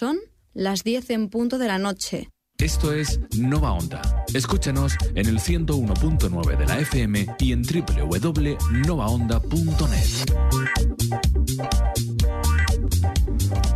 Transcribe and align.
Son 0.00 0.16
las 0.54 0.82
10 0.82 1.10
en 1.10 1.28
punto 1.28 1.58
de 1.58 1.66
la 1.66 1.76
noche. 1.76 2.30
Esto 2.56 2.94
es 2.94 3.20
Nova 3.36 3.72
Onda. 3.72 4.00
Escúchanos 4.32 4.94
en 5.14 5.26
el 5.26 5.40
101.9 5.40 6.56
de 6.56 6.66
la 6.66 6.78
FM 6.78 7.26
y 7.38 7.52
en 7.52 7.62
www.novaonda.net. 7.62 10.32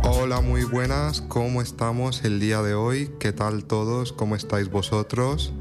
Hola, 0.01 0.41
muy 0.41 0.63
buenas. 0.63 1.21
¿Cómo 1.21 1.61
estamos 1.61 2.25
el 2.25 2.39
día 2.39 2.63
de 2.63 2.73
hoy? 2.73 3.11
¿Qué 3.19 3.31
tal 3.31 3.65
todos? 3.65 4.11
¿Cómo 4.11 4.35
estáis 4.35 4.71
vosotros? 4.71 5.53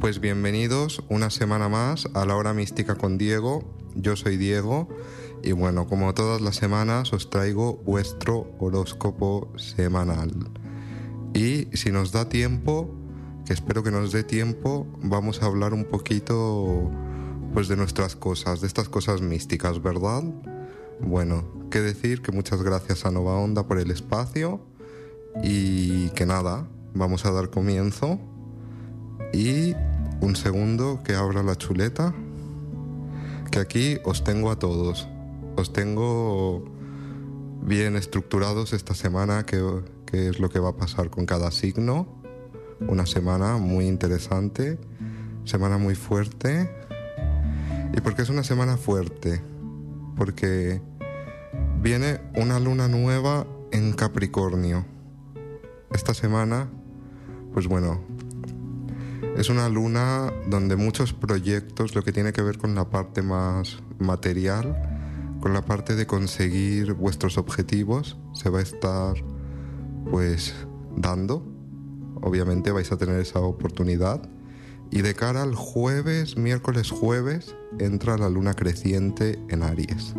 Pues 0.00 0.20
bienvenidos 0.20 1.02
una 1.10 1.28
semana 1.28 1.68
más 1.68 2.08
a 2.14 2.24
la 2.24 2.36
hora 2.36 2.54
mística 2.54 2.94
con 2.94 3.18
Diego. 3.18 3.70
Yo 3.94 4.16
soy 4.16 4.38
Diego 4.38 4.88
y 5.42 5.52
bueno, 5.52 5.86
como 5.86 6.12
todas 6.14 6.40
las 6.40 6.56
semanas 6.56 7.12
os 7.12 7.30
traigo 7.30 7.76
vuestro 7.84 8.50
horóscopo 8.58 9.52
semanal. 9.56 10.32
Y 11.34 11.68
si 11.76 11.90
nos 11.92 12.12
da 12.12 12.28
tiempo, 12.28 12.94
que 13.44 13.52
espero 13.52 13.82
que 13.82 13.90
nos 13.90 14.12
dé 14.12 14.24
tiempo, 14.24 14.86
vamos 15.02 15.42
a 15.42 15.46
hablar 15.46 15.72
un 15.72 15.84
poquito 15.84 16.90
pues 17.52 17.68
de 17.68 17.76
nuestras 17.76 18.16
cosas, 18.16 18.60
de 18.60 18.66
estas 18.66 18.88
cosas 18.88 19.22
místicas, 19.22 19.82
¿verdad? 19.82 20.24
Bueno, 21.00 21.44
qué 21.70 21.80
decir 21.80 22.22
que 22.22 22.32
muchas 22.32 22.62
gracias 22.62 23.06
a 23.06 23.10
Nova 23.10 23.34
Onda 23.36 23.66
por 23.66 23.78
el 23.78 23.90
espacio 23.90 24.60
y 25.42 26.08
que 26.10 26.26
nada, 26.26 26.68
vamos 26.94 27.24
a 27.26 27.30
dar 27.30 27.50
comienzo 27.50 28.18
y 29.32 29.74
un 30.20 30.34
segundo 30.36 31.02
que 31.04 31.14
abra 31.14 31.42
la 31.42 31.56
chuleta, 31.56 32.14
que 33.50 33.58
aquí 33.58 33.98
os 34.04 34.24
tengo 34.24 34.50
a 34.50 34.58
todos, 34.58 35.08
os 35.56 35.72
tengo 35.72 36.64
bien 37.62 37.96
estructurados 37.96 38.72
esta 38.72 38.94
semana, 38.94 39.44
que, 39.44 39.82
es 40.12 40.38
lo 40.38 40.48
que 40.48 40.60
va 40.60 40.70
a 40.70 40.76
pasar 40.76 41.10
con 41.10 41.26
cada 41.26 41.50
signo, 41.50 42.06
una 42.80 43.06
semana 43.06 43.56
muy 43.56 43.86
interesante, 43.86 44.78
semana 45.44 45.78
muy 45.78 45.94
fuerte. 45.94 46.70
¿Y 47.94 48.00
por 48.00 48.14
qué 48.14 48.22
es 48.22 48.28
una 48.28 48.44
semana 48.44 48.76
fuerte? 48.76 49.42
Porque 50.16 50.80
viene 51.82 52.20
una 52.34 52.60
luna 52.60 52.88
nueva 52.88 53.46
en 53.72 53.92
Capricornio. 53.92 54.84
Esta 55.92 56.14
semana, 56.14 56.68
pues 57.52 57.66
bueno, 57.66 58.00
es 59.36 59.48
una 59.48 59.68
luna 59.68 60.32
donde 60.48 60.76
muchos 60.76 61.12
proyectos, 61.12 61.94
lo 61.94 62.02
que 62.02 62.12
tiene 62.12 62.32
que 62.32 62.42
ver 62.42 62.58
con 62.58 62.74
la 62.74 62.90
parte 62.90 63.22
más 63.22 63.78
material, 63.98 64.95
con 65.46 65.52
la 65.52 65.64
parte 65.64 65.94
de 65.94 66.08
conseguir 66.08 66.94
vuestros 66.94 67.38
objetivos, 67.38 68.16
se 68.34 68.50
va 68.50 68.58
a 68.58 68.62
estar 68.62 69.14
pues 70.10 70.52
dando. 70.96 71.46
Obviamente 72.20 72.72
vais 72.72 72.90
a 72.90 72.96
tener 72.96 73.20
esa 73.20 73.38
oportunidad. 73.38 74.28
Y 74.90 75.02
de 75.02 75.14
cara 75.14 75.44
al 75.44 75.54
jueves, 75.54 76.36
miércoles 76.36 76.90
jueves, 76.90 77.54
entra 77.78 78.18
la 78.18 78.28
luna 78.28 78.54
creciente 78.54 79.38
en 79.48 79.62
Aries. 79.62 80.14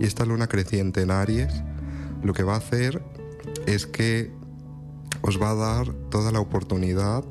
Y 0.00 0.06
esta 0.06 0.24
luna 0.24 0.46
creciente 0.46 1.02
en 1.02 1.10
Aries 1.10 1.52
lo 2.22 2.32
que 2.32 2.42
va 2.42 2.54
a 2.54 2.56
hacer 2.56 3.04
es 3.66 3.84
que 3.84 4.32
os 5.20 5.38
va 5.38 5.50
a 5.50 5.54
dar 5.56 5.92
toda 6.08 6.32
la 6.32 6.40
oportunidad 6.40 7.22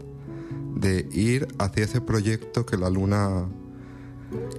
de 0.75 1.09
ir 1.11 1.47
hacia 1.57 1.85
ese 1.85 1.99
proyecto 1.99 2.67
que 2.67 2.77
la 2.77 2.91
luna 2.91 3.47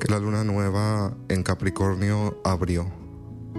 que 0.01 0.09
la 0.09 0.19
luna 0.19 0.45
nueva 0.45 1.17
en 1.29 1.43
Capricornio 1.43 2.41
abrió. 2.45 2.91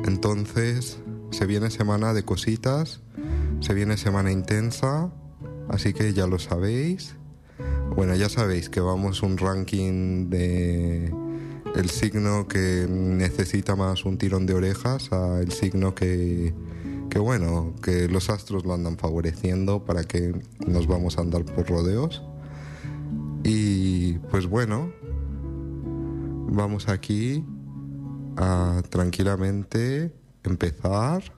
Entonces, 0.05 0.99
se 1.31 1.45
viene 1.45 1.69
semana 1.69 2.13
de 2.13 2.23
cositas, 2.23 3.01
se 3.59 3.73
viene 3.73 3.97
semana 3.97 4.31
intensa, 4.31 5.11
así 5.69 5.93
que 5.93 6.13
ya 6.13 6.27
lo 6.27 6.39
sabéis. 6.39 7.15
Bueno, 7.95 8.15
ya 8.15 8.29
sabéis 8.29 8.69
que 8.69 8.81
vamos 8.81 9.23
un 9.23 9.37
ranking 9.37 10.29
de 10.29 11.13
el 11.75 11.89
signo 11.89 12.47
que 12.47 12.87
necesita 12.89 13.75
más 13.75 14.05
un 14.05 14.17
tirón 14.17 14.45
de 14.45 14.53
orejas 14.53 15.11
a 15.11 15.41
el 15.41 15.51
signo 15.51 15.93
que 15.93 16.53
que 17.15 17.19
bueno, 17.19 17.73
que 17.81 18.09
los 18.09 18.29
astros 18.29 18.65
lo 18.65 18.73
andan 18.73 18.97
favoreciendo 18.97 19.85
para 19.85 20.03
que 20.03 20.33
nos 20.67 20.85
vamos 20.85 21.17
a 21.17 21.21
andar 21.21 21.45
por 21.45 21.65
rodeos. 21.65 22.21
Y 23.41 24.17
pues 24.31 24.47
bueno, 24.47 24.91
vamos 26.47 26.87
aquí 26.87 27.43
a 28.37 28.81
tranquilamente 28.89 30.13
empezar 30.43 31.33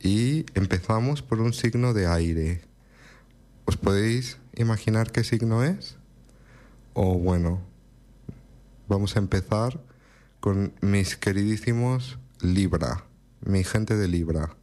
y 0.00 0.46
empezamos 0.54 1.22
por 1.22 1.40
un 1.40 1.52
signo 1.52 1.92
de 1.92 2.06
aire. 2.06 2.62
¿Os 3.64 3.76
podéis 3.76 4.38
imaginar 4.54 5.12
qué 5.12 5.24
signo 5.24 5.62
es? 5.62 5.96
O 6.94 7.18
bueno, 7.18 7.60
vamos 8.88 9.16
a 9.16 9.18
empezar 9.18 9.80
con 10.40 10.72
mis 10.80 11.16
queridísimos 11.16 12.18
Libra, 12.40 13.04
mi 13.44 13.64
gente 13.64 13.96
de 13.96 14.08
Libra. 14.08 14.56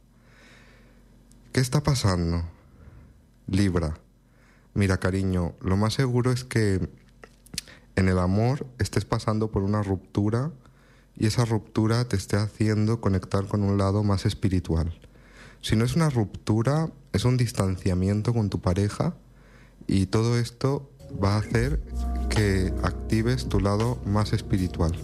¿Qué 1.52 1.60
está 1.60 1.82
pasando? 1.82 2.44
Libra. 3.46 3.98
Mira, 4.74 4.98
cariño, 4.98 5.54
lo 5.60 5.76
más 5.76 5.94
seguro 5.94 6.30
es 6.30 6.44
que 6.44 6.88
en 8.00 8.08
el 8.08 8.18
amor 8.18 8.66
estés 8.78 9.04
pasando 9.04 9.50
por 9.50 9.62
una 9.62 9.82
ruptura 9.82 10.50
y 11.16 11.26
esa 11.26 11.44
ruptura 11.44 12.04
te 12.06 12.16
esté 12.16 12.36
haciendo 12.36 13.00
conectar 13.00 13.46
con 13.46 13.62
un 13.62 13.78
lado 13.78 14.02
más 14.02 14.26
espiritual. 14.26 14.98
Si 15.60 15.76
no 15.76 15.84
es 15.84 15.94
una 15.94 16.08
ruptura, 16.08 16.90
es 17.12 17.24
un 17.24 17.36
distanciamiento 17.36 18.32
con 18.32 18.48
tu 18.48 18.60
pareja 18.60 19.14
y 19.86 20.06
todo 20.06 20.38
esto 20.38 20.90
va 21.22 21.34
a 21.34 21.38
hacer 21.38 21.82
que 22.30 22.72
actives 22.82 23.48
tu 23.48 23.60
lado 23.60 24.00
más 24.06 24.32
espiritual. 24.32 24.96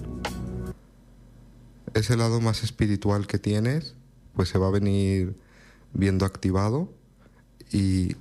Ese 1.92 2.16
lado 2.16 2.40
más 2.40 2.62
espiritual 2.62 3.26
que 3.26 3.38
tienes, 3.38 3.94
pues 4.34 4.48
se 4.48 4.58
va 4.58 4.68
a 4.68 4.70
venir 4.70 5.38
viendo 5.92 6.24
activado 6.24 6.92
y 7.70 8.16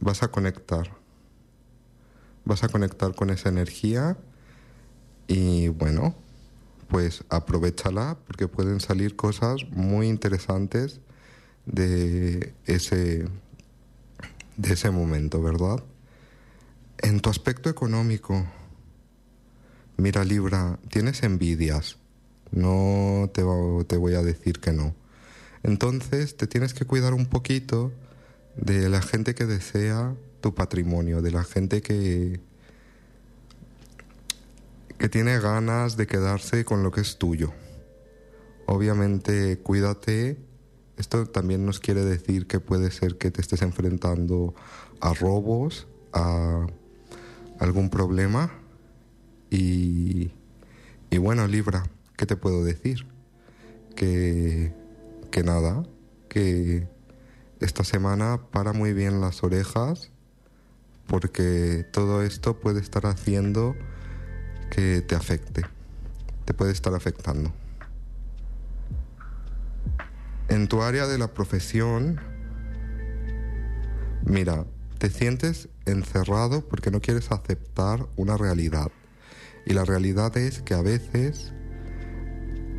vas 0.00 0.22
a 0.22 0.28
conectar. 0.28 0.99
Vas 2.44 2.64
a 2.64 2.68
conectar 2.68 3.14
con 3.14 3.30
esa 3.30 3.48
energía 3.48 4.16
y 5.26 5.68
bueno, 5.68 6.14
pues 6.88 7.24
aprovechala 7.28 8.18
porque 8.26 8.48
pueden 8.48 8.80
salir 8.80 9.16
cosas 9.16 9.68
muy 9.70 10.08
interesantes 10.08 11.00
de 11.66 12.54
ese 12.66 13.28
de 14.56 14.74
ese 14.74 14.90
momento, 14.90 15.40
¿verdad? 15.40 15.82
En 16.98 17.20
tu 17.20 17.30
aspecto 17.30 17.70
económico, 17.70 18.44
mira 19.96 20.24
Libra, 20.24 20.78
tienes 20.90 21.22
envidias. 21.22 21.96
No 22.50 23.30
te, 23.32 23.42
te 23.86 23.96
voy 23.96 24.14
a 24.14 24.22
decir 24.22 24.60
que 24.60 24.72
no. 24.72 24.94
Entonces 25.62 26.36
te 26.36 26.46
tienes 26.46 26.74
que 26.74 26.84
cuidar 26.84 27.14
un 27.14 27.26
poquito 27.26 27.92
de 28.56 28.88
la 28.88 29.00
gente 29.00 29.34
que 29.34 29.46
desea 29.46 30.14
tu 30.40 30.54
patrimonio, 30.54 31.22
de 31.22 31.30
la 31.30 31.44
gente 31.44 31.82
que, 31.82 32.40
que 34.98 35.08
tiene 35.08 35.38
ganas 35.38 35.96
de 35.96 36.06
quedarse 36.06 36.64
con 36.64 36.82
lo 36.82 36.90
que 36.90 37.00
es 37.00 37.18
tuyo. 37.18 37.52
Obviamente, 38.66 39.58
cuídate. 39.58 40.38
Esto 40.96 41.26
también 41.26 41.64
nos 41.64 41.80
quiere 41.80 42.04
decir 42.04 42.46
que 42.46 42.60
puede 42.60 42.90
ser 42.90 43.16
que 43.16 43.30
te 43.30 43.40
estés 43.40 43.62
enfrentando 43.62 44.54
a 45.00 45.14
robos, 45.14 45.88
a 46.12 46.66
algún 47.58 47.90
problema. 47.90 48.52
Y, 49.50 50.32
y 51.10 51.18
bueno, 51.18 51.46
Libra, 51.46 51.84
¿qué 52.16 52.26
te 52.26 52.36
puedo 52.36 52.64
decir? 52.64 53.06
Que, 53.96 54.72
que 55.30 55.42
nada, 55.42 55.82
que 56.28 56.86
esta 57.60 57.84
semana 57.84 58.40
para 58.50 58.72
muy 58.72 58.92
bien 58.92 59.20
las 59.20 59.42
orejas 59.42 60.10
porque 61.10 61.84
todo 61.90 62.22
esto 62.22 62.60
puede 62.60 62.80
estar 62.80 63.04
haciendo 63.04 63.74
que 64.70 65.02
te 65.02 65.16
afecte, 65.16 65.62
te 66.44 66.54
puede 66.54 66.70
estar 66.70 66.94
afectando. 66.94 67.52
En 70.48 70.68
tu 70.68 70.82
área 70.82 71.08
de 71.08 71.18
la 71.18 71.34
profesión, 71.34 72.20
mira, 74.24 74.66
te 74.98 75.10
sientes 75.10 75.68
encerrado 75.84 76.68
porque 76.68 76.92
no 76.92 77.00
quieres 77.00 77.32
aceptar 77.32 78.06
una 78.14 78.36
realidad. 78.36 78.92
Y 79.66 79.72
la 79.72 79.84
realidad 79.84 80.36
es 80.36 80.62
que 80.62 80.74
a 80.74 80.82
veces 80.82 81.52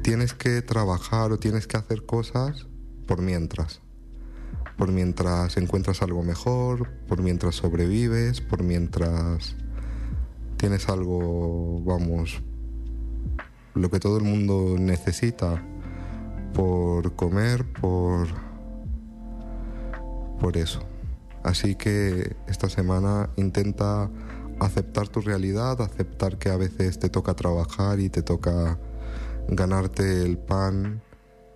tienes 0.04 0.34
que 0.34 0.62
trabajar 0.62 1.34
o 1.34 1.38
tienes 1.38 1.68
que 1.68 1.76
hacer 1.76 2.06
cosas 2.06 2.66
por 3.08 3.22
mientras 3.22 3.82
por 4.82 4.92
mientras 4.92 5.58
encuentras 5.58 6.02
algo 6.02 6.24
mejor, 6.24 6.90
por 7.08 7.22
mientras 7.22 7.54
sobrevives, 7.54 8.42
por 8.42 8.64
mientras 8.64 9.56
tienes 10.58 10.90
algo, 10.90 11.84
vamos, 11.86 12.42
lo 13.76 13.92
que 13.92 14.00
todo 14.00 14.18
el 14.18 14.24
mundo 14.24 14.78
necesita 14.80 15.64
por 16.56 17.16
comer, 17.16 17.64
por 17.74 18.28
por 20.40 20.58
eso. 20.58 20.80
Así 21.44 21.76
que 21.76 22.36
esta 22.48 22.68
semana 22.68 23.30
intenta 23.36 24.10
aceptar 24.60 25.10
tu 25.10 25.22
realidad, 25.22 25.80
aceptar 25.80 26.40
que 26.40 26.50
a 26.50 26.58
veces 26.58 26.98
te 26.98 27.10
toca 27.10 27.36
trabajar 27.36 28.00
y 28.00 28.10
te 28.10 28.24
toca 28.24 28.80
ganarte 29.48 30.24
el 30.24 30.40
pan 30.40 31.04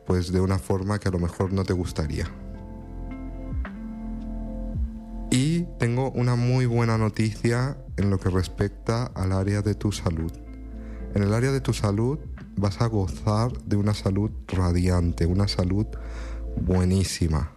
pues 0.06 0.32
de 0.32 0.42
una 0.42 0.60
forma 0.60 1.00
que 1.00 1.08
a 1.08 1.12
lo 1.12 1.18
mejor 1.18 1.54
no 1.54 1.64
te 1.64 1.74
gustaría. 1.74 2.45
Y 5.38 5.68
tengo 5.80 6.12
una 6.12 6.38
muy 6.38 6.66
buena 6.66 6.98
noticia 6.98 7.78
en 7.98 8.10
lo 8.10 8.18
que 8.18 8.30
respecta 8.30 9.08
al 9.08 9.34
área 9.34 9.62
de 9.62 9.76
tu 9.76 9.92
salud. 9.92 10.32
En 11.14 11.24
el 11.24 11.34
área 11.34 11.52
de 11.52 11.60
tu 11.60 11.74
salud 11.74 12.20
vas 12.56 12.80
a 12.80 12.86
gozar 12.86 13.52
de 13.66 13.76
una 13.76 13.94
salud 13.94 14.32
radiante, 14.48 15.26
una 15.26 15.50
salud 15.50 15.88
buenísima. 16.62 17.52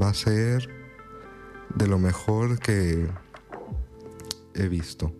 Va 0.00 0.10
a 0.10 0.14
ser 0.14 0.68
de 1.74 1.88
lo 1.88 1.98
mejor 1.98 2.60
que 2.60 3.08
he 4.54 4.68
visto. 4.68 5.12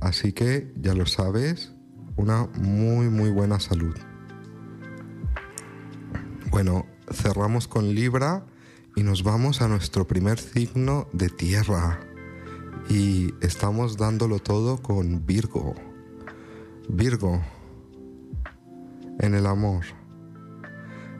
Así 0.00 0.32
que 0.32 0.72
ya 0.74 0.94
lo 0.94 1.04
sabes, 1.04 1.70
una 2.16 2.46
muy 2.62 3.10
muy 3.10 3.28
buena 3.28 3.60
salud. 3.60 3.94
Bueno, 6.50 6.86
cerramos 7.12 7.68
con 7.68 7.94
Libra 7.94 8.46
y 8.98 9.04
nos 9.04 9.22
vamos 9.22 9.62
a 9.62 9.68
nuestro 9.68 10.08
primer 10.08 10.40
signo 10.40 11.06
de 11.12 11.28
tierra. 11.28 12.00
Y 12.88 13.32
estamos 13.40 13.96
dándolo 13.96 14.40
todo 14.40 14.82
con 14.82 15.24
Virgo. 15.24 15.76
Virgo, 16.88 17.40
en 19.20 19.36
el 19.36 19.46
amor. 19.46 19.84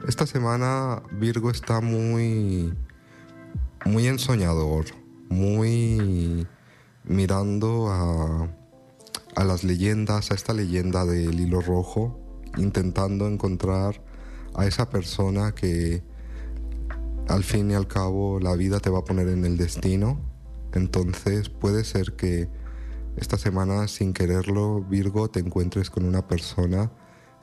Esta 0.09 0.27
semana 0.27 1.03
Virgo 1.13 1.51
está 1.51 1.79
muy, 1.79 2.73
muy 3.85 4.07
ensoñador, 4.07 4.87
muy 5.29 6.45
mirando 7.05 7.87
a, 7.87 8.49
a 9.37 9.43
las 9.45 9.63
leyendas, 9.63 10.31
a 10.31 10.35
esta 10.35 10.51
leyenda 10.51 11.05
del 11.05 11.39
hilo 11.39 11.61
rojo, 11.61 12.19
intentando 12.57 13.25
encontrar 13.25 14.03
a 14.53 14.65
esa 14.65 14.89
persona 14.89 15.53
que 15.53 16.08
al 17.29 17.43
fin 17.43 17.69
y 17.69 17.75
al 17.75 17.87
cabo 17.87 18.39
la 18.39 18.55
vida 18.55 18.79
te 18.79 18.89
va 18.89 18.99
a 18.99 19.05
poner 19.05 19.29
en 19.29 19.45
el 19.45 19.55
destino. 19.55 20.19
Entonces 20.73 21.49
puede 21.49 21.83
ser 21.83 22.15
que 22.15 22.49
esta 23.17 23.37
semana 23.37 23.87
sin 23.87 24.13
quererlo, 24.13 24.81
Virgo, 24.81 25.29
te 25.29 25.39
encuentres 25.39 25.89
con 25.89 26.05
una 26.05 26.27
persona 26.27 26.91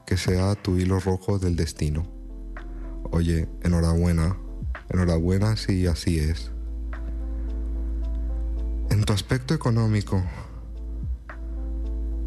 que 0.04 0.16
sea 0.16 0.54
tu 0.56 0.76
hilo 0.76 0.98
rojo 0.98 1.38
del 1.38 1.54
destino. 1.54 2.04
Oye, 3.12 3.48
enhorabuena, 3.62 4.36
enhorabuena 4.88 5.56
si 5.56 5.86
así 5.86 6.18
es. 6.18 6.50
En 8.90 9.04
tu 9.04 9.12
aspecto 9.12 9.54
económico, 9.54 10.22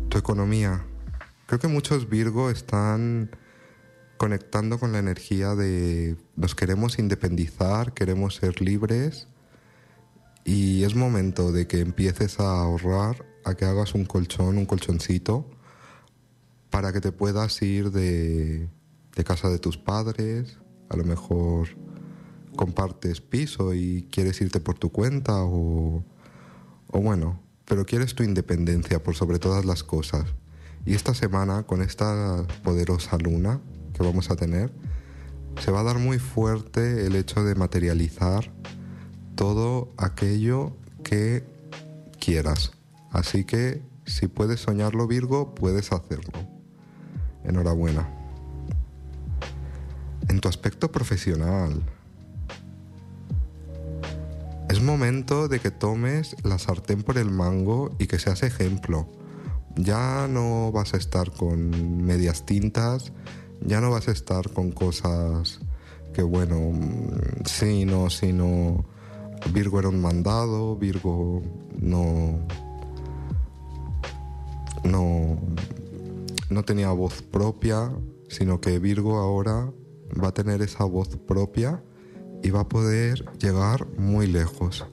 tu 0.07 0.17
economía, 0.17 0.85
creo 1.45 1.59
que 1.59 1.67
muchos 1.67 2.09
Virgo 2.09 2.50
están 2.50 3.31
conectando 4.19 4.80
con 4.80 4.92
la 4.92 5.00
energía 5.00 5.56
de 5.56 6.18
nos 6.36 6.54
queremos 6.54 7.00
independizar, 7.00 7.94
queremos 7.94 8.36
ser 8.36 8.62
libres 8.62 9.30
y 10.44 10.83
es 10.83 10.94
momento 10.94 11.54
de 11.54 11.68
que 11.68 11.80
empieces 11.80 12.42
a 12.42 12.60
ahorrar, 12.60 13.25
a 13.45 13.56
que 13.56 13.63
hagas 13.63 13.95
un 13.95 14.04
colchón, 14.04 14.57
un 14.57 14.66
colchoncito, 14.66 15.50
para 16.69 16.92
que 16.92 17.00
te 17.00 17.13
puedas 17.13 17.62
ir 17.62 17.92
de, 17.92 18.68
de 19.16 19.24
casa 19.24 19.50
de 19.50 19.57
tus 19.57 19.77
padres, 19.77 20.57
a 20.89 20.98
lo 20.98 21.06
mejor 21.06 21.69
compartes 22.57 23.21
piso 23.21 23.74
y 23.74 24.06
quieres 24.12 24.42
irte 24.42 24.60
por 24.60 24.77
tu 24.77 24.92
cuenta 24.92 25.44
o, 25.44 26.04
o 26.92 27.01
bueno, 27.01 27.42
pero 27.63 27.86
quieres 27.86 28.16
tu 28.16 28.24
independencia 28.24 29.01
por 29.01 29.16
sobre 29.16 29.39
todas 29.39 29.63
las 29.63 29.86
cosas. 29.86 30.25
Y 30.86 30.94
esta 30.94 31.13
semana, 31.13 31.63
con 31.63 31.81
esta 31.81 32.45
poderosa 32.63 33.18
luna, 33.18 33.62
vamos 34.06 34.31
a 34.31 34.36
tener, 34.36 34.72
se 35.60 35.72
va 35.72 35.81
a 35.81 35.84
dar 35.84 36.00
muy 36.00 36.19
fuerte 36.19 37.06
el 37.06 37.16
hecho 37.16 37.44
de 37.44 37.56
materializar 37.56 38.51
todo 39.36 39.94
aquello 39.98 40.75
que 41.04 41.44
quieras. 42.19 42.72
Así 43.12 43.44
que 43.44 43.81
si 44.06 44.28
puedes 44.28 44.62
soñarlo 44.62 45.07
Virgo, 45.07 45.54
puedes 45.56 45.92
hacerlo. 45.92 46.40
Enhorabuena. 47.44 48.10
En 50.28 50.40
tu 50.40 50.48
aspecto 50.48 50.92
profesional, 50.92 51.81
es 54.69 54.81
momento 54.84 55.48
de 55.48 55.60
que 55.60 55.72
tomes 55.72 56.36
la 56.44 56.60
sartén 56.60 57.02
por 57.02 57.18
el 57.18 57.31
mango 57.31 57.95
y 57.98 58.06
que 58.06 58.19
seas 58.19 58.44
ejemplo. 58.44 59.07
Ya 59.75 60.28
no 60.30 60.72
vas 60.72 60.94
a 60.94 60.98
estar 60.98 61.31
con 61.31 62.06
medias 62.06 62.45
tintas, 62.45 63.12
ya 63.61 63.81
no 63.81 63.91
vas 63.91 64.07
a 64.07 64.11
estar 64.11 64.50
con 64.51 64.71
cosas 64.71 65.59
que, 66.13 66.23
bueno, 66.23 66.71
sí, 67.45 67.85
no, 67.85 68.09
sí, 68.09 68.33
no. 68.33 68.85
Virgo 69.53 69.79
era 69.79 69.89
un 69.89 70.01
mandado, 70.01 70.75
Virgo 70.75 71.41
no. 71.79 72.39
No. 74.83 75.38
No 76.50 76.63
tenía 76.63 76.91
voz 76.91 77.21
propia, 77.21 77.91
sino 78.27 78.59
que 78.59 78.79
Virgo 78.79 79.17
ahora 79.17 79.71
va 80.21 80.29
a 80.29 80.33
tener 80.33 80.61
esa 80.61 80.83
voz 80.83 81.15
propia 81.17 81.83
y 82.41 82.50
va 82.50 82.61
a 82.61 82.69
poder 82.69 83.25
llegar 83.38 83.88
muy 83.97 84.27
lejos. 84.27 84.85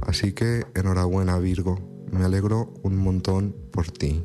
Así 0.00 0.32
que 0.32 0.64
enhorabuena 0.74 1.38
Virgo, 1.38 1.78
me 2.12 2.24
alegro 2.24 2.74
un 2.82 2.96
montón 2.96 3.54
por 3.70 3.90
ti. 3.90 4.24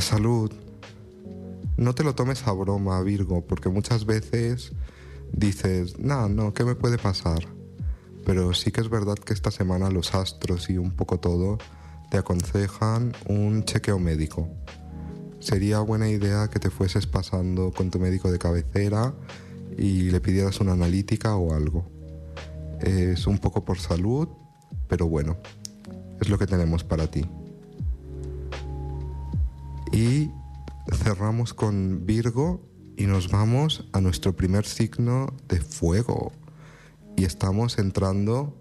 Salud, 0.00 0.52
no 1.76 1.94
te 1.94 2.02
lo 2.02 2.14
tomes 2.14 2.46
a 2.46 2.52
broma, 2.52 3.00
Virgo, 3.02 3.46
porque 3.46 3.68
muchas 3.68 4.04
veces 4.04 4.72
dices, 5.32 5.98
no, 5.98 6.28
no, 6.28 6.52
¿qué 6.52 6.64
me 6.64 6.74
puede 6.74 6.98
pasar? 6.98 7.46
Pero 8.24 8.52
sí 8.52 8.72
que 8.72 8.80
es 8.80 8.88
verdad 8.88 9.14
que 9.14 9.32
esta 9.32 9.50
semana 9.50 9.90
los 9.90 10.14
astros 10.14 10.70
y 10.70 10.76
un 10.76 10.90
poco 10.90 11.18
todo 11.20 11.58
te 12.10 12.18
aconsejan 12.18 13.12
un 13.28 13.64
chequeo 13.64 13.98
médico. 13.98 14.48
Sería 15.40 15.80
buena 15.80 16.08
idea 16.08 16.48
que 16.48 16.58
te 16.58 16.70
fueses 16.70 17.06
pasando 17.06 17.70
con 17.70 17.90
tu 17.90 18.00
médico 18.00 18.30
de 18.32 18.38
cabecera 18.38 19.14
y 19.76 20.10
le 20.10 20.20
pidieras 20.20 20.60
una 20.60 20.72
analítica 20.72 21.36
o 21.36 21.54
algo. 21.54 21.86
Es 22.80 23.26
un 23.26 23.38
poco 23.38 23.64
por 23.64 23.78
salud, 23.78 24.28
pero 24.88 25.08
bueno, 25.08 25.36
es 26.20 26.28
lo 26.28 26.38
que 26.38 26.46
tenemos 26.46 26.82
para 26.82 27.06
ti. 27.06 27.24
Y 29.92 30.30
cerramos 30.92 31.54
con 31.54 32.06
Virgo 32.06 32.60
y 32.96 33.06
nos 33.06 33.30
vamos 33.30 33.88
a 33.92 34.00
nuestro 34.00 34.34
primer 34.34 34.66
signo 34.66 35.34
de 35.48 35.60
fuego. 35.60 36.32
Y 37.16 37.24
estamos 37.24 37.78
entrando 37.78 38.56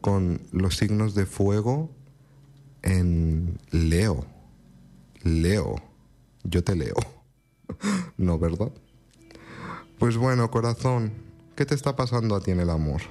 con 0.00 0.40
los 0.52 0.76
signos 0.76 1.14
de 1.14 1.26
fuego 1.26 1.90
en 2.82 3.58
Leo. 3.70 4.26
Leo. 5.22 5.76
Yo 6.44 6.62
te 6.62 6.76
leo. 6.76 6.94
no, 8.16 8.38
¿verdad? 8.38 8.70
Pues 9.98 10.16
bueno, 10.16 10.50
corazón, 10.50 11.12
¿qué 11.56 11.66
te 11.66 11.74
está 11.74 11.96
pasando 11.96 12.36
a 12.36 12.40
ti 12.40 12.52
en 12.52 12.60
el 12.60 12.70
amor? 12.70 13.02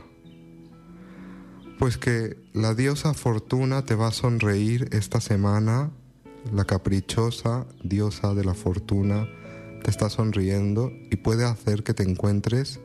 Pues 1.80 1.98
que 1.98 2.38
la 2.54 2.74
diosa 2.74 3.14
Fortuna 3.14 3.84
te 3.84 3.96
va 3.96 4.08
a 4.08 4.12
sonreír 4.12 4.88
esta 4.94 5.20
semana 5.20 5.92
la 6.54 6.66
caprichosa 6.66 7.66
diosa 7.84 8.34
de 8.34 8.44
la 8.44 8.54
fortuna 8.54 9.28
te 9.84 9.92
está 9.92 10.10
sonriendo 10.10 10.92
y 11.12 11.18
puede 11.18 11.46
hacer 11.46 11.84
que 11.84 11.94
te 11.94 12.04
encuentres 12.04 12.80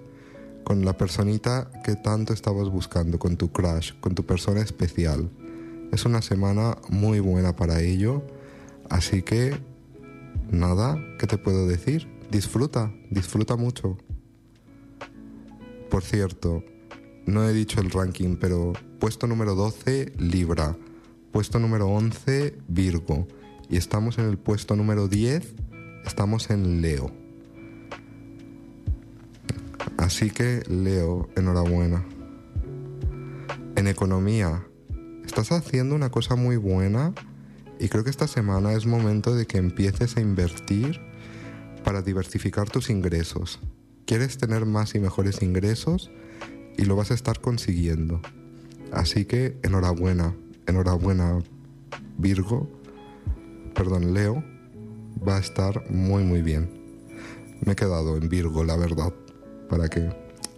con 0.64 0.84
la 0.84 0.96
personita 0.96 1.70
que 1.84 1.96
tanto 1.96 2.32
estabas 2.32 2.68
buscando, 2.68 3.18
con 3.18 3.36
tu 3.36 3.50
crush, 3.50 3.92
con 4.00 4.14
tu 4.14 4.24
persona 4.24 4.60
especial. 4.60 5.30
Es 5.92 6.04
una 6.04 6.22
semana 6.22 6.76
muy 6.88 7.20
buena 7.20 7.56
para 7.56 7.80
ello, 7.80 8.22
así 8.88 9.22
que 9.22 9.56
nada, 10.50 10.98
¿qué 11.18 11.26
te 11.26 11.38
puedo 11.38 11.66
decir? 11.66 12.06
Disfruta, 12.30 12.92
disfruta 13.10 13.56
mucho. 13.56 13.96
Por 15.88 16.04
cierto, 16.04 16.62
no 17.26 17.48
he 17.48 17.52
dicho 17.52 17.80
el 17.80 17.90
ranking, 17.90 18.36
pero 18.36 18.72
puesto 18.98 19.26
número 19.26 19.54
12, 19.54 20.12
Libra. 20.18 20.76
Puesto 21.32 21.58
número 21.58 21.88
11, 21.88 22.58
Virgo 22.68 23.26
y 23.70 23.76
estamos 23.76 24.18
en 24.18 24.26
el 24.26 24.36
puesto 24.36 24.74
número 24.74 25.06
10, 25.06 25.54
estamos 26.04 26.50
en 26.50 26.82
Leo. 26.82 27.12
Así 29.96 30.30
que 30.30 30.62
Leo, 30.68 31.30
enhorabuena. 31.36 32.04
En 33.76 33.86
economía, 33.86 34.66
estás 35.24 35.52
haciendo 35.52 35.94
una 35.94 36.10
cosa 36.10 36.34
muy 36.34 36.56
buena 36.56 37.14
y 37.78 37.88
creo 37.88 38.02
que 38.02 38.10
esta 38.10 38.26
semana 38.26 38.72
es 38.72 38.86
momento 38.86 39.34
de 39.34 39.46
que 39.46 39.58
empieces 39.58 40.16
a 40.16 40.20
invertir 40.20 41.00
para 41.84 42.02
diversificar 42.02 42.68
tus 42.68 42.90
ingresos. 42.90 43.60
quieres 44.04 44.38
tener 44.38 44.66
más 44.66 44.96
y 44.96 44.98
mejores 44.98 45.40
ingresos 45.40 46.10
y 46.76 46.84
lo 46.84 46.96
vas 46.96 47.12
a 47.12 47.14
estar 47.14 47.40
consiguiendo. 47.40 48.20
Así 48.90 49.24
que 49.24 49.56
enhorabuena, 49.62 50.34
enhorabuena 50.66 51.38
Virgo, 52.18 52.68
perdón, 53.74 54.14
Leo, 54.14 54.44
va 55.26 55.36
a 55.36 55.40
estar 55.40 55.90
muy 55.90 56.24
muy 56.24 56.42
bien. 56.42 56.70
Me 57.64 57.72
he 57.72 57.76
quedado 57.76 58.16
en 58.16 58.28
Virgo, 58.28 58.64
la 58.64 58.76
verdad, 58.76 59.12
para 59.68 59.88
que 59.88 60.08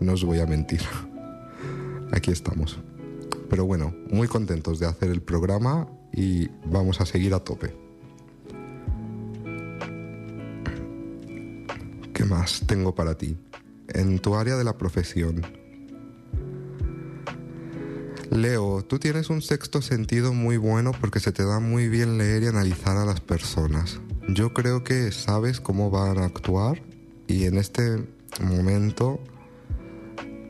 no 0.00 0.12
os 0.12 0.24
voy 0.24 0.40
a 0.40 0.46
mentir. 0.46 0.80
Aquí 2.12 2.30
estamos. 2.30 2.78
Pero 3.48 3.64
bueno, 3.66 3.94
muy 4.10 4.28
contentos 4.28 4.78
de 4.78 4.86
hacer 4.86 5.10
el 5.10 5.20
programa 5.20 5.88
y 6.12 6.48
vamos 6.66 7.00
a 7.00 7.06
seguir 7.06 7.34
a 7.34 7.40
tope. 7.40 7.74
¿Qué 12.14 12.24
más 12.24 12.62
tengo 12.66 12.94
para 12.94 13.16
ti? 13.16 13.36
En 13.88 14.18
tu 14.20 14.34
área 14.36 14.56
de 14.56 14.64
la 14.64 14.78
profesión, 14.78 15.42
Leo, 18.32 18.82
tú 18.82 18.98
tienes 18.98 19.28
un 19.28 19.42
sexto 19.42 19.82
sentido 19.82 20.32
muy 20.32 20.56
bueno 20.56 20.92
porque 20.98 21.20
se 21.20 21.32
te 21.32 21.44
da 21.44 21.60
muy 21.60 21.90
bien 21.90 22.16
leer 22.16 22.42
y 22.42 22.46
analizar 22.46 22.96
a 22.96 23.04
las 23.04 23.20
personas. 23.20 24.00
Yo 24.26 24.54
creo 24.54 24.82
que 24.82 25.12
sabes 25.12 25.60
cómo 25.60 25.90
van 25.90 26.16
a 26.16 26.24
actuar 26.24 26.82
y 27.26 27.44
en 27.44 27.58
este 27.58 28.02
momento 28.40 29.20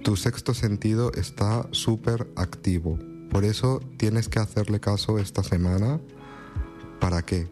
tu 0.04 0.14
sexto 0.14 0.54
sentido 0.54 1.10
está 1.14 1.66
súper 1.72 2.28
activo. 2.36 3.00
Por 3.32 3.44
eso 3.44 3.80
tienes 3.96 4.28
que 4.28 4.38
hacerle 4.38 4.78
caso 4.78 5.18
esta 5.18 5.42
semana. 5.42 6.00
¿Para 7.00 7.22
qué? 7.22 7.48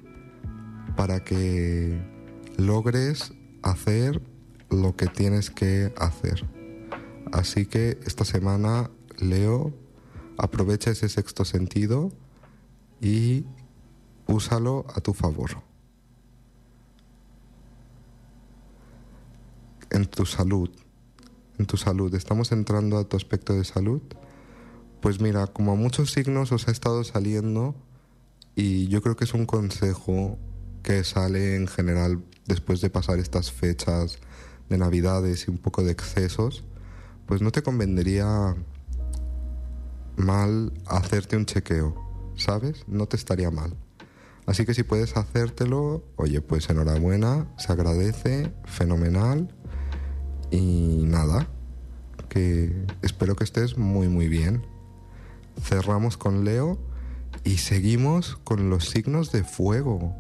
Para 0.97 1.25
que 1.25 2.01
logres 2.57 3.33
hacer 3.63 4.23
lo 4.71 4.95
que 4.95 5.07
tienes 5.07 5.51
que 5.51 5.93
hacer. 5.97 6.49
Así 7.33 7.67
que 7.67 7.99
esta 8.07 8.25
semana, 8.25 8.91
Leo, 9.19 9.75
Aprovecha 10.43 10.91
ese 10.91 11.11
sexto 11.11 11.45
sentido 11.45 12.11
y 12.99 13.45
úsalo 14.27 14.87
a 14.95 15.03
tu 15.03 15.13
favor. 15.13 15.51
En 19.91 20.07
tu 20.07 20.25
salud, 20.25 20.71
en 21.59 21.67
tu 21.67 21.77
salud, 21.77 22.15
estamos 22.15 22.53
entrando 22.53 22.97
a 22.97 23.05
tu 23.05 23.19
aspecto 23.19 23.53
de 23.53 23.65
salud. 23.65 24.01
Pues 25.03 25.21
mira, 25.21 25.47
como 25.47 25.73
a 25.73 25.75
muchos 25.75 26.11
signos 26.11 26.53
os 26.53 26.69
ha 26.69 26.71
estado 26.71 27.05
saliendo 27.05 27.75
y 28.57 28.89
yo 28.89 29.03
creo 29.03 29.17
que 29.17 29.25
es 29.25 29.35
un 29.35 29.45
consejo 29.45 30.39
que 30.83 31.05
sale 31.05 31.57
en 31.57 31.67
general 31.67 32.25
después 32.47 32.81
de 32.81 32.89
pasar 32.89 33.19
estas 33.19 33.53
fechas 33.53 34.17
de 34.71 34.79
navidades 34.79 35.49
y 35.49 35.51
un 35.51 35.59
poco 35.59 35.85
de 35.85 35.93
excesos, 35.93 36.65
pues 37.27 37.43
no 37.43 37.51
te 37.51 37.63
convendría 37.63 38.57
mal 40.23 40.73
hacerte 40.87 41.37
un 41.37 41.47
chequeo, 41.47 42.33
¿sabes? 42.37 42.85
No 42.87 43.07
te 43.07 43.17
estaría 43.17 43.51
mal. 43.51 43.77
Así 44.47 44.65
que 44.65 44.75
si 44.75 44.83
puedes 44.83 45.17
hacértelo, 45.17 46.03
oye, 46.17 46.41
pues 46.41 46.69
enhorabuena, 46.71 47.47
se 47.59 47.73
agradece, 47.73 48.53
fenomenal. 48.65 49.55
Y 50.51 51.05
nada, 51.07 51.49
que 52.29 52.87
espero 53.03 53.37
que 53.37 53.45
estés 53.45 53.79
muy 53.79 54.09
muy 54.09 54.29
bien. 54.29 54.67
Cerramos 55.63 56.17
con 56.17 56.45
Leo 56.45 56.79
y 57.45 57.59
seguimos 57.59 58.37
con 58.43 58.71
los 58.71 58.89
signos 58.89 59.31
de 59.31 59.45
fuego. 59.45 60.17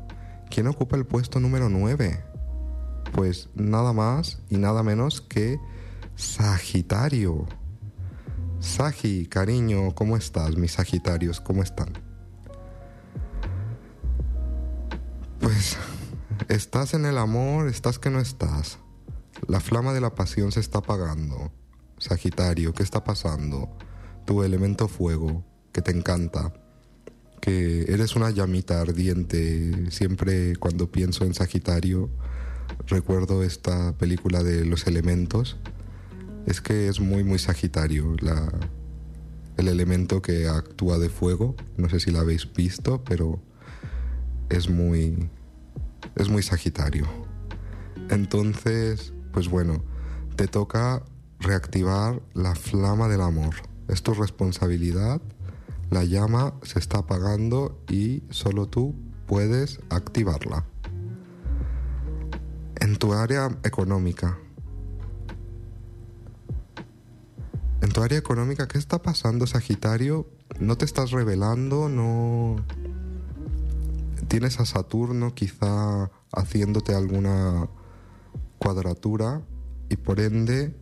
¿Quién 0.50 0.66
ocupa 0.66 0.96
el 0.96 1.06
puesto 1.06 1.40
número 1.40 1.68
9? 1.68 2.22
Pues 3.12 3.48
nada 3.54 3.92
más 3.92 4.40
y 4.48 4.58
nada 4.58 4.82
menos 4.82 5.20
que 5.20 5.58
Sagitario. 6.20 7.46
Sagi, 8.60 9.24
cariño, 9.24 9.94
¿cómo 9.94 10.18
estás? 10.18 10.58
Mis 10.58 10.72
Sagitarios, 10.72 11.40
¿cómo 11.40 11.62
están? 11.62 11.94
Pues 15.40 15.78
estás 16.48 16.92
en 16.92 17.06
el 17.06 17.16
amor, 17.16 17.68
estás 17.68 17.98
que 17.98 18.10
no 18.10 18.20
estás. 18.20 18.78
La 19.48 19.60
flama 19.60 19.94
de 19.94 20.02
la 20.02 20.14
pasión 20.14 20.52
se 20.52 20.60
está 20.60 20.80
apagando. 20.80 21.50
Sagitario, 21.96 22.74
¿qué 22.74 22.82
está 22.82 23.02
pasando? 23.02 23.70
Tu 24.26 24.42
elemento 24.42 24.88
fuego, 24.88 25.42
que 25.72 25.80
te 25.80 25.92
encanta, 25.92 26.52
que 27.40 27.86
eres 27.88 28.14
una 28.14 28.28
llamita 28.28 28.82
ardiente. 28.82 29.90
Siempre 29.90 30.54
cuando 30.56 30.92
pienso 30.92 31.24
en 31.24 31.32
Sagitario, 31.32 32.10
recuerdo 32.86 33.42
esta 33.42 33.96
película 33.96 34.42
de 34.42 34.66
los 34.66 34.86
elementos 34.86 35.56
es 36.46 36.60
que 36.60 36.88
es 36.88 37.00
muy, 37.00 37.24
muy 37.24 37.38
Sagitario 37.38 38.16
el 39.56 39.68
elemento 39.68 40.22
que 40.22 40.48
actúa 40.48 40.98
de 40.98 41.08
fuego. 41.08 41.54
No 41.76 41.88
sé 41.88 42.00
si 42.00 42.10
lo 42.10 42.20
habéis 42.20 42.52
visto, 42.52 43.04
pero 43.04 43.40
es 44.48 44.68
muy, 44.68 45.28
es 46.16 46.28
muy 46.28 46.42
Sagitario. 46.42 47.06
Entonces, 48.08 49.12
pues 49.32 49.48
bueno, 49.48 49.84
te 50.36 50.48
toca 50.48 51.02
reactivar 51.38 52.22
la 52.34 52.54
flama 52.54 53.08
del 53.08 53.20
amor. 53.20 53.54
Es 53.88 54.02
tu 54.02 54.14
responsabilidad. 54.14 55.20
La 55.90 56.04
llama 56.04 56.54
se 56.62 56.78
está 56.78 56.98
apagando 56.98 57.82
y 57.88 58.22
solo 58.30 58.66
tú 58.66 58.94
puedes 59.26 59.80
activarla. 59.90 60.64
En 62.76 62.96
tu 62.96 63.12
área 63.12 63.48
económica, 63.62 64.38
En 67.90 67.94
tu 67.94 68.02
área 68.04 68.18
económica, 68.18 68.68
¿qué 68.68 68.78
está 68.78 69.02
pasando, 69.02 69.48
Sagitario? 69.48 70.28
¿No 70.60 70.78
te 70.78 70.84
estás 70.84 71.10
revelando? 71.10 71.88
¿No 71.88 72.64
tienes 74.28 74.60
a 74.60 74.64
Saturno 74.64 75.34
quizá 75.34 76.08
haciéndote 76.32 76.94
alguna 76.94 77.68
cuadratura 78.60 79.42
y 79.88 79.96
por 79.96 80.20
ende 80.20 80.72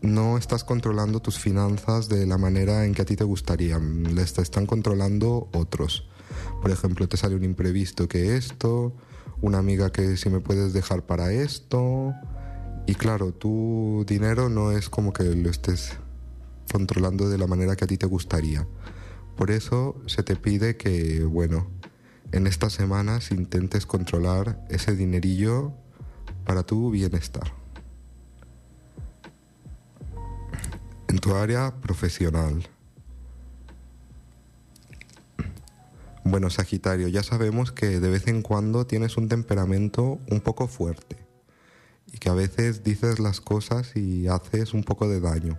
no 0.00 0.38
estás 0.38 0.64
controlando 0.64 1.20
tus 1.20 1.38
finanzas 1.38 2.08
de 2.08 2.24
la 2.24 2.38
manera 2.38 2.86
en 2.86 2.94
que 2.94 3.02
a 3.02 3.04
ti 3.04 3.14
te 3.14 3.24
gustaría, 3.24 3.78
les 3.78 4.38
están 4.38 4.64
controlando 4.64 5.50
otros. 5.52 6.08
Por 6.62 6.70
ejemplo, 6.70 7.06
te 7.06 7.18
sale 7.18 7.36
un 7.36 7.44
imprevisto 7.44 8.08
que 8.08 8.38
esto, 8.38 8.94
una 9.42 9.58
amiga 9.58 9.92
que 9.92 10.16
si 10.16 10.30
me 10.30 10.40
puedes 10.40 10.72
dejar 10.72 11.04
para 11.04 11.34
esto, 11.34 12.14
y 12.86 12.94
claro, 12.94 13.32
tu 13.32 14.04
dinero 14.08 14.48
no 14.48 14.72
es 14.72 14.88
como 14.88 15.12
que 15.12 15.24
lo 15.24 15.50
estés 15.50 15.98
controlando 16.70 17.28
de 17.28 17.38
la 17.38 17.46
manera 17.46 17.76
que 17.76 17.84
a 17.84 17.86
ti 17.86 17.96
te 17.96 18.06
gustaría. 18.06 18.66
Por 19.36 19.50
eso 19.50 20.00
se 20.06 20.22
te 20.22 20.36
pide 20.36 20.76
que, 20.76 21.24
bueno, 21.24 21.70
en 22.32 22.46
estas 22.46 22.72
semanas 22.72 23.30
intentes 23.30 23.86
controlar 23.86 24.64
ese 24.68 24.96
dinerillo 24.96 25.72
para 26.44 26.64
tu 26.64 26.90
bienestar. 26.90 27.52
En 31.08 31.18
tu 31.18 31.34
área 31.34 31.74
profesional. 31.80 32.68
Bueno, 36.24 36.50
Sagitario, 36.50 37.08
ya 37.08 37.22
sabemos 37.22 37.70
que 37.70 38.00
de 38.00 38.10
vez 38.10 38.26
en 38.28 38.42
cuando 38.42 38.86
tienes 38.86 39.16
un 39.16 39.28
temperamento 39.28 40.18
un 40.28 40.40
poco 40.40 40.66
fuerte 40.68 41.31
y 42.12 42.18
que 42.18 42.28
a 42.28 42.34
veces 42.34 42.84
dices 42.84 43.18
las 43.18 43.40
cosas 43.40 43.96
y 43.96 44.28
haces 44.28 44.74
un 44.74 44.84
poco 44.84 45.08
de 45.08 45.20
daño, 45.20 45.58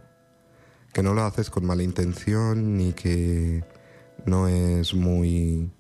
que 0.94 1.04
no 1.04 1.14
lo 1.14 1.24
haces 1.24 1.50
con 1.50 1.66
mala 1.66 1.84
intención 1.84 2.78
ni 2.78 2.94
que 2.94 3.64
no 4.26 4.48
es 4.48 4.94
muy 4.94 5.72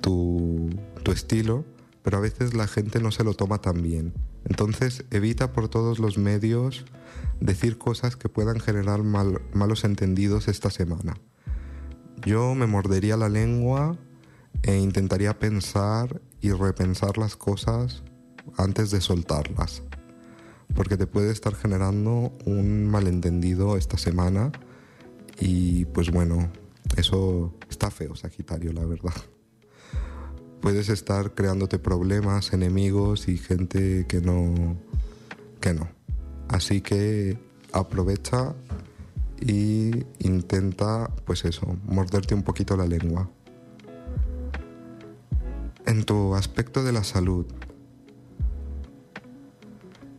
tu, 0.00 0.70
estilo, 1.12 1.64
pero 2.02 2.16
a 2.16 2.20
veces 2.20 2.54
la 2.54 2.66
gente 2.66 3.00
no 3.00 3.10
se 3.10 3.24
lo 3.24 3.34
toma 3.34 3.58
tan 3.58 3.82
bien. 3.82 4.14
Entonces 4.48 5.04
evita 5.10 5.52
por 5.52 5.68
todos 5.68 5.98
los 5.98 6.16
medios 6.16 6.84
decir 7.40 7.76
cosas 7.76 8.16
que 8.16 8.28
puedan 8.28 8.60
generar 8.60 9.02
malos 9.02 9.84
entendidos 9.84 10.48
esta 10.48 10.70
semana. 10.70 11.14
Yo 12.24 12.54
me 12.54 12.66
mordería 12.66 13.16
la 13.16 13.28
lengua 13.28 13.96
e 14.62 14.76
intentaría 14.78 15.38
pensar 15.38 16.22
y 16.40 16.52
repensar 16.52 17.18
las 17.18 17.36
cosas 17.36 18.02
antes 18.56 18.90
de 18.90 19.00
soltarlas, 19.00 19.82
porque 20.74 20.96
te 20.96 21.06
puede 21.06 21.32
estar 21.32 21.54
generando 21.54 22.32
un 22.44 22.86
malentendido 22.88 23.76
esta 23.76 23.98
semana 23.98 24.52
y 25.38 25.86
pues 25.86 26.10
bueno, 26.10 26.50
eso 26.96 27.54
está 27.68 27.90
feo, 27.90 28.14
Sagitario, 28.16 28.72
la 28.72 28.84
verdad. 28.84 29.14
Puedes 30.60 30.88
estar 30.88 31.34
creándote 31.34 31.78
problemas, 31.78 32.52
enemigos 32.52 33.28
y 33.28 33.36
gente 33.36 34.06
que 34.06 34.20
no 34.20 34.76
que 35.60 35.72
no. 35.72 35.88
Así 36.48 36.82
que 36.82 37.38
aprovecha 37.72 38.54
y 39.40 40.04
intenta 40.18 41.10
pues 41.24 41.44
eso, 41.44 41.76
morderte 41.86 42.34
un 42.34 42.42
poquito 42.42 42.76
la 42.76 42.86
lengua. 42.86 43.28
En 45.86 46.04
tu 46.04 46.34
aspecto 46.34 46.84
de 46.84 46.92
la 46.92 47.02
salud, 47.02 47.46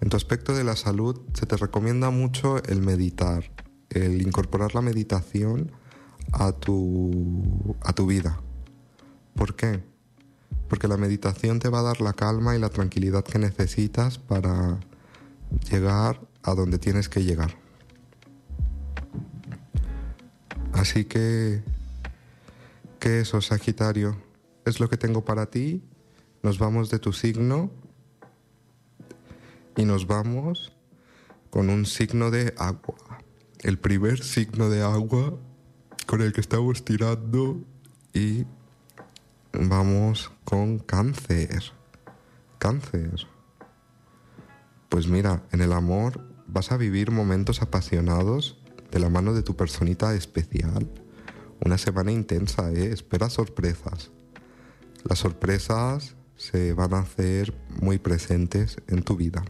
tu 0.09 0.17
aspecto 0.17 0.53
de 0.53 0.63
la 0.63 0.75
salud 0.75 1.21
se 1.33 1.45
te 1.45 1.55
recomienda 1.55 2.09
mucho 2.09 2.61
el 2.63 2.81
meditar, 2.81 3.51
el 3.89 4.21
incorporar 4.21 4.75
la 4.75 4.81
meditación 4.81 5.71
a 6.31 6.51
tu, 6.51 7.75
a 7.81 7.93
tu 7.93 8.07
vida. 8.07 8.41
¿Por 9.35 9.55
qué? 9.55 9.83
Porque 10.67 10.87
la 10.87 10.97
meditación 10.97 11.59
te 11.59 11.69
va 11.69 11.79
a 11.79 11.83
dar 11.83 12.01
la 12.01 12.13
calma 12.13 12.55
y 12.55 12.59
la 12.59 12.69
tranquilidad 12.69 13.23
que 13.23 13.39
necesitas 13.39 14.17
para 14.17 14.79
llegar 15.69 16.19
a 16.41 16.55
donde 16.55 16.79
tienes 16.79 17.07
que 17.07 17.23
llegar. 17.23 17.55
Así 20.73 21.05
que, 21.05 21.63
¿qué 22.99 23.21
eso, 23.21 23.41
Sagitario? 23.41 24.17
Es 24.65 24.79
lo 24.79 24.89
que 24.89 24.97
tengo 24.97 25.23
para 25.23 25.45
ti. 25.45 25.83
Nos 26.41 26.57
vamos 26.57 26.89
de 26.89 26.99
tu 26.99 27.13
signo 27.13 27.71
y 29.75 29.85
nos 29.85 30.07
vamos 30.07 30.73
con 31.49 31.69
un 31.69 31.85
signo 31.85 32.31
de 32.31 32.53
agua. 32.57 33.19
El 33.59 33.79
primer 33.79 34.23
signo 34.23 34.69
de 34.69 34.81
agua 34.81 35.37
con 36.05 36.21
el 36.21 36.33
que 36.33 36.41
estamos 36.41 36.83
tirando 36.83 37.61
y 38.13 38.45
vamos 39.53 40.31
con 40.43 40.79
cáncer. 40.79 41.63
Cáncer. 42.59 43.27
Pues 44.89 45.07
mira, 45.07 45.43
en 45.51 45.61
el 45.61 45.73
amor 45.73 46.21
vas 46.47 46.71
a 46.71 46.77
vivir 46.77 47.11
momentos 47.11 47.61
apasionados 47.61 48.59
de 48.91 48.99
la 48.99 49.09
mano 49.09 49.33
de 49.33 49.43
tu 49.43 49.55
personita 49.55 50.13
especial. 50.13 50.89
Una 51.65 51.77
semana 51.77 52.11
intensa, 52.11 52.71
¿eh? 52.71 52.91
Espera 52.91 53.29
sorpresas. 53.29 54.11
Las 55.03 55.19
sorpresas 55.19 56.15
se 56.35 56.73
van 56.73 56.93
a 56.93 56.99
hacer 56.99 57.53
muy 57.81 57.97
presentes 57.97 58.77
en 58.87 59.03
tu 59.03 59.15
vida. 59.15 59.43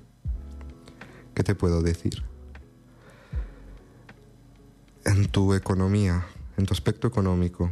¿Qué 1.33 1.43
te 1.43 1.55
puedo 1.55 1.81
decir? 1.81 2.23
En 5.05 5.27
tu 5.27 5.53
economía, 5.53 6.25
en 6.57 6.65
tu 6.65 6.73
aspecto 6.73 7.07
económico, 7.07 7.71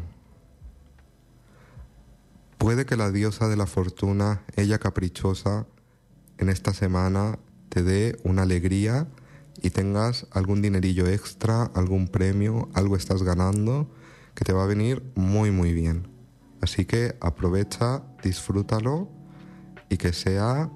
puede 2.58 2.86
que 2.86 2.96
la 2.96 3.12
diosa 3.12 3.48
de 3.48 3.58
la 3.58 3.68
fortuna, 3.68 4.44
ella 4.56 4.80
caprichosa, 4.80 5.68
en 6.38 6.50
esta 6.50 6.74
semana 6.74 7.38
te 7.70 7.84
dé 7.84 8.20
una 8.24 8.42
alegría 8.42 9.08
y 9.62 9.70
tengas 9.70 10.26
algún 10.32 10.62
dinerillo 10.62 11.08
extra, 11.08 11.64
algún 11.76 12.08
premio, 12.08 12.70
algo 12.74 12.96
estás 12.96 13.22
ganando 13.22 13.88
que 14.34 14.44
te 14.44 14.54
va 14.54 14.64
a 14.64 14.68
venir 14.68 15.04
muy 15.16 15.52
muy 15.52 15.74
bien. 15.74 16.08
Así 16.62 16.86
que 16.86 17.16
aprovecha, 17.22 18.04
disfrútalo 18.24 19.08
y 19.90 19.98
que 19.98 20.14
sea 20.14 20.72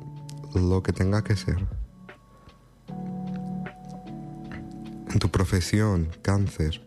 lo 0.53 0.83
que 0.83 0.93
tenga 0.93 1.23
que 1.23 1.35
ser. 1.35 1.74
Tu 5.19 5.29
profesión, 5.29 6.09
cáncer. 6.21 6.85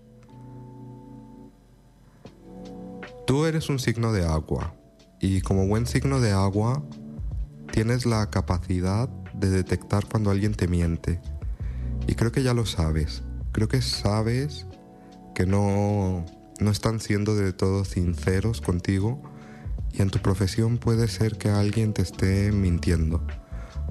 Tú 3.27 3.45
eres 3.45 3.69
un 3.69 3.79
signo 3.79 4.13
de 4.13 4.25
agua 4.25 4.75
y 5.21 5.41
como 5.43 5.67
buen 5.67 5.87
signo 5.87 6.21
de 6.21 6.33
agua 6.33 6.83
tienes 7.73 8.07
la 8.07 8.31
capacidad 8.31 9.09
de 9.35 9.51
detectar 9.51 10.07
cuando 10.07 10.31
alguien 10.31 10.55
te 10.55 10.69
miente. 10.69 11.21
Y 12.07 12.15
creo 12.15 12.33
que 12.33 12.43
ya 12.43 12.55
lo 12.55 12.67
sabes. 12.67 13.23
Creo 13.53 13.69
que 13.69 13.83
sabes 13.83 14.67
que 15.35 15.47
no, 15.47 16.25
no 16.61 16.71
están 16.71 17.01
siendo 17.01 17.37
de 17.37 17.53
todo 17.53 17.85
sinceros 17.85 18.61
contigo 18.61 19.23
y 19.93 20.03
en 20.03 20.11
tu 20.11 20.19
profesión 20.21 20.79
puede 20.79 21.09
ser 21.09 21.39
que 21.39 21.49
alguien 21.49 21.93
te 21.93 22.03
esté 22.03 22.53
mintiendo. 22.53 23.27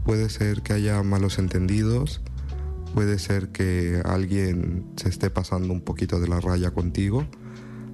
Puede 0.06 0.30
ser 0.30 0.62
que 0.62 0.73
haya 0.73 1.04
malos 1.04 1.38
entendidos, 1.38 2.21
puede 2.93 3.19
ser 3.19 3.50
que 3.50 4.02
alguien 4.06 4.86
se 4.95 5.10
esté 5.10 5.30
pasando 5.30 5.73
un 5.73 5.82
poquito 5.82 6.19
de 6.19 6.28
la 6.28 6.39
raya 6.39 6.71
contigo. 6.71 7.28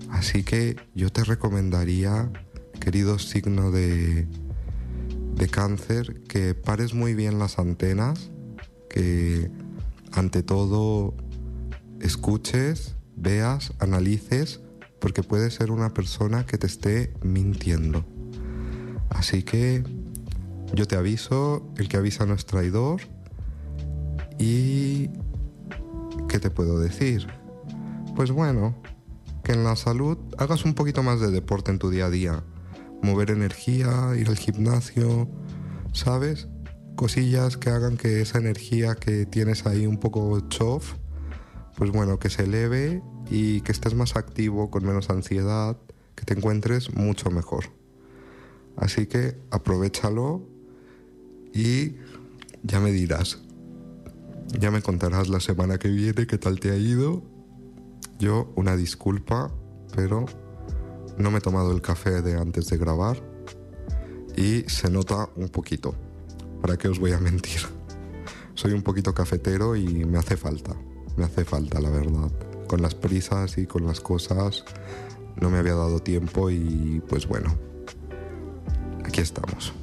Así 0.10 0.43
que 0.43 0.75
yo 0.93 1.12
te 1.12 1.23
recomendaría, 1.23 2.32
querido 2.79 3.19
signo 3.19 3.71
de, 3.71 4.27
de 5.36 5.47
cáncer 5.47 6.21
que 6.23 6.53
pares 6.53 6.93
muy 6.93 7.13
bien 7.13 7.39
las 7.39 7.60
antenas, 7.60 8.32
que 8.89 9.49
ante 10.12 10.43
todo 10.43 11.15
escuches, 11.99 12.95
veas, 13.15 13.73
analices, 13.79 14.62
porque 14.99 15.23
puede 15.23 15.51
ser 15.51 15.71
una 15.71 15.93
persona 15.93 16.45
que 16.45 16.58
te 16.58 16.67
esté 16.67 17.13
mintiendo. 17.23 18.06
Así 19.10 19.43
que 19.43 19.84
yo 20.73 20.88
te 20.88 20.95
aviso, 20.95 21.67
el 21.77 21.88
que 21.88 21.97
avisa 21.97 22.25
no 22.25 22.34
es 22.34 22.45
traidor. 22.45 23.01
Y... 24.43 25.10
¿Qué 26.27 26.38
te 26.38 26.49
puedo 26.49 26.77
decir? 26.77 27.27
Pues 28.13 28.32
bueno, 28.32 28.75
que 29.41 29.53
en 29.53 29.63
la 29.63 29.77
salud 29.77 30.17
hagas 30.38 30.65
un 30.65 30.73
poquito 30.73 31.01
más 31.01 31.21
de 31.21 31.32
deporte 31.32 31.71
en 31.71 31.79
tu 31.79 31.89
día 31.89 32.08
a 32.08 32.10
día 32.10 32.43
mover 33.01 33.32
energía, 33.32 34.13
ir 34.17 34.27
al 34.27 34.38
gimnasio, 34.38 35.29
¿sabes? 35.93 36.49
Cosillas 36.95 37.56
que 37.56 37.69
hagan 37.69 37.95
que 37.95 38.21
esa 38.21 38.38
energía 38.38 38.95
que 38.95 39.25
tienes 39.25 39.65
ahí 39.65 39.88
un 39.88 39.97
poco 39.97 40.39
chof, 40.49 40.95
pues 41.77 41.91
bueno, 41.91 42.19
que 42.19 42.29
se 42.29 42.43
eleve 42.43 43.01
y 43.29 43.62
que 43.62 43.71
estés 43.71 43.95
más 43.95 44.17
activo, 44.17 44.69
con 44.69 44.86
menos 44.86 45.10
ansiedad, 45.10 45.77
que 46.15 46.25
te 46.25 46.34
encuentres 46.34 46.93
mucho 46.93 47.32
mejor. 47.32 47.65
Así 48.75 49.06
que 49.06 49.38
aprovechalo 49.51 50.41
y 51.53 51.95
ya 52.63 52.82
me 52.82 52.91
dirás. 52.91 53.39
Ya 54.49 54.71
me 54.71 54.82
contarás 54.82 55.29
la 55.29 55.39
semana 55.39 55.77
que 55.77 55.89
viene 55.89 56.27
qué 56.27 56.38
tal 56.38 56.60
te 56.60 56.71
ha 56.71 56.75
ido. 56.75 57.23
Yo 58.19 58.51
una 58.56 58.75
disculpa, 58.75 59.51
pero 59.95 60.25
no 61.17 61.32
me 61.32 61.39
he 61.39 61.41
tomado 61.41 61.71
el 61.71 61.82
café 61.82 62.21
de 62.21 62.38
antes 62.38 62.67
de 62.69 62.77
grabar 62.77 63.17
y 64.36 64.62
se 64.67 64.89
nota 64.89 65.29
un 65.36 65.49
poquito. 65.49 65.95
¿Para 66.62 66.77
qué 66.77 66.88
os 66.88 66.99
voy 66.99 67.12
a 67.12 67.19
mentir? 67.19 67.62
Soy 68.53 68.73
un 68.73 68.84
poquito 68.84 69.13
cafetero 69.13 69.75
y 69.75 70.06
me 70.06 70.17
hace 70.17 70.38
falta. 70.38 70.75
Me 71.17 71.25
hace 71.25 71.43
falta, 71.45 71.79
la 71.79 71.89
verdad. 71.89 72.32
Con 72.67 72.82
las 72.82 72.95
prisas 72.95 73.58
y 73.58 73.65
con 73.65 73.86
las 73.86 73.99
cosas 73.99 74.63
no 75.39 75.49
me 75.49 75.58
había 75.58 75.75
dado 75.75 75.99
tiempo 75.99 76.49
y 76.49 77.01
pues 77.08 77.27
bueno, 77.27 77.56
aquí 79.03 79.21
estamos. 79.21 79.73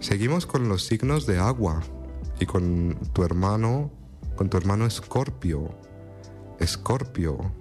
Seguimos 0.00 0.46
con 0.46 0.68
los 0.68 0.84
signos 0.84 1.26
de 1.26 1.38
agua 1.38 1.82
y 2.40 2.46
con 2.46 2.96
tu 3.12 3.24
hermano, 3.24 3.90
con 4.36 4.48
tu 4.48 4.56
hermano 4.56 4.86
Escorpio. 4.86 5.70
Escorpio, 6.58 7.52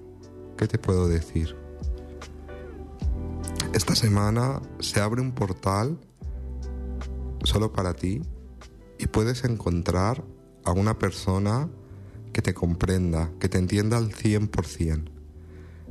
¿qué 0.58 0.68
te 0.68 0.78
puedo 0.78 1.08
decir? 1.08 1.56
Esta 3.74 3.96
semana 3.96 4.62
se 4.80 5.00
abre 5.00 5.22
un 5.22 5.32
portal 5.32 6.00
solo 7.44 7.72
para 7.72 7.94
ti 7.94 8.22
y 8.98 9.08
puedes 9.08 9.44
encontrar 9.44 10.24
a 10.64 10.72
una 10.72 10.98
persona 10.98 11.70
que 12.34 12.42
te 12.42 12.54
comprenda, 12.54 13.32
que 13.40 13.50
te 13.50 13.58
entienda 13.58 13.98
al 13.98 14.12
100%. 14.12 15.12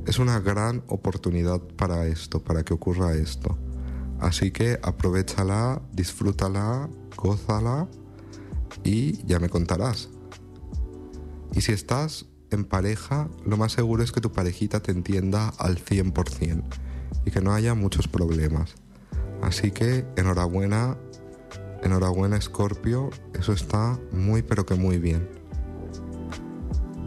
Es 0.05 0.19
una 0.19 0.39
gran 0.39 0.83
oportunidad 0.87 1.61
para 1.61 2.05
esto, 2.05 2.41
para 2.41 2.63
que 2.63 2.73
ocurra 2.73 3.13
esto. 3.13 3.57
Así 4.19 4.51
que 4.51 4.79
aprovechala, 4.81 5.81
disfrútala, 5.91 6.89
gózala 7.15 7.87
y 8.83 9.25
ya 9.25 9.39
me 9.39 9.49
contarás. 9.49 10.09
Y 11.53 11.61
si 11.61 11.71
estás 11.71 12.25
en 12.51 12.65
pareja, 12.65 13.29
lo 13.45 13.57
más 13.57 13.73
seguro 13.73 14.03
es 14.03 14.11
que 14.11 14.21
tu 14.21 14.31
parejita 14.31 14.79
te 14.79 14.91
entienda 14.91 15.49
al 15.57 15.77
100% 15.77 16.63
y 17.25 17.31
que 17.31 17.41
no 17.41 17.53
haya 17.53 17.73
muchos 17.73 18.07
problemas. 18.07 18.75
Así 19.41 19.71
que 19.71 20.05
enhorabuena, 20.15 20.97
enhorabuena 21.83 22.39
Scorpio, 22.39 23.09
eso 23.33 23.53
está 23.53 23.99
muy 24.11 24.41
pero 24.41 24.65
que 24.65 24.75
muy 24.75 24.97
bien. 24.97 25.27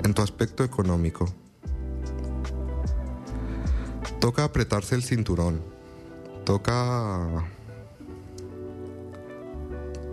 En 0.05 0.15
tu 0.15 0.23
aspecto 0.23 0.65
económico, 0.65 1.27
toca 4.21 4.45
apretarse 4.45 4.95
el 4.95 5.03
cinturón, 5.03 5.61
toca 6.45 7.45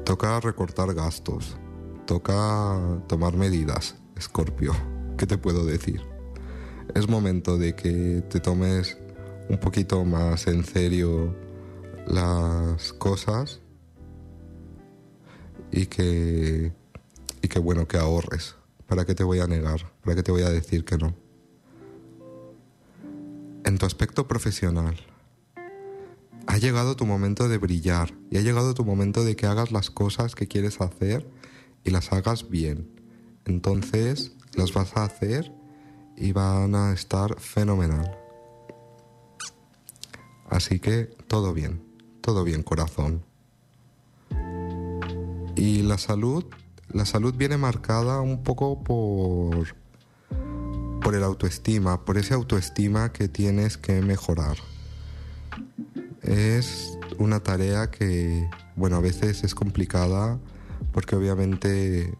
toca 0.07 0.39
recortar 0.39 0.93
gastos, 0.93 1.57
toca 2.05 3.03
tomar 3.09 3.35
medidas, 3.35 3.97
Scorpio. 4.17 4.71
¿Qué 5.17 5.27
te 5.27 5.37
puedo 5.37 5.65
decir? 5.65 6.01
Es 6.95 7.09
momento 7.09 7.57
de 7.57 7.75
que 7.75 8.23
te 8.29 8.39
tomes 8.39 8.97
un 9.49 9.57
poquito 9.57 10.05
más 10.05 10.47
en 10.47 10.63
serio 10.63 11.35
las 12.07 12.93
cosas 12.93 13.59
y 15.73 15.87
que, 15.87 16.71
y 17.41 17.47
que 17.49 17.59
bueno, 17.59 17.85
que 17.85 17.97
ahorres. 17.97 18.55
¿Para 18.87 19.03
qué 19.03 19.13
te 19.13 19.25
voy 19.25 19.41
a 19.41 19.47
negar? 19.47 19.91
¿Para 20.05 20.15
qué 20.15 20.23
te 20.23 20.31
voy 20.31 20.43
a 20.43 20.49
decir 20.49 20.85
que 20.85 20.97
no? 20.97 21.13
En 23.65 23.77
tu 23.77 23.85
aspecto 23.85 24.25
profesional, 24.25 24.95
ha 26.47 26.57
llegado 26.57 26.95
tu 26.95 27.05
momento 27.05 27.49
de 27.49 27.57
brillar 27.57 28.13
y 28.31 28.37
ha 28.37 28.41
llegado 28.41 28.73
tu 28.73 28.85
momento 28.85 29.23
de 29.23 29.35
que 29.35 29.45
hagas 29.45 29.71
las 29.71 29.91
cosas 29.91 30.33
que 30.33 30.47
quieres 30.47 30.81
hacer 30.81 31.29
y 31.83 31.91
las 31.91 32.11
hagas 32.13 32.49
bien. 32.49 32.89
Entonces 33.45 34.31
las 34.55 34.73
vas 34.73 34.95
a 34.95 35.03
hacer 35.03 35.53
y 36.15 36.31
van 36.31 36.73
a 36.73 36.93
estar 36.93 37.39
fenomenal. 37.39 38.17
Así 40.49 40.79
que 40.79 41.05
todo 41.27 41.53
bien, 41.53 41.83
todo 42.21 42.43
bien 42.43 42.63
corazón. 42.63 43.23
Y 45.55 45.83
la 45.83 45.97
salud, 45.97 46.45
la 46.89 47.05
salud 47.05 47.33
viene 47.35 47.57
marcada 47.57 48.21
un 48.21 48.43
poco 48.43 48.83
por 48.83 49.75
por 51.01 51.15
el 51.15 51.23
autoestima, 51.23 52.03
por 52.03 52.17
esa 52.17 52.35
autoestima 52.35 53.13
que 53.13 53.29
tienes 53.29 53.77
que 53.77 54.01
mejorar. 54.01 54.57
Es 56.27 56.99
una 57.17 57.39
tarea 57.39 57.89
que, 57.89 58.49
bueno, 58.75 58.97
a 58.97 58.99
veces 58.99 59.43
es 59.43 59.55
complicada 59.55 60.39
porque 60.91 61.15
obviamente 61.15 62.13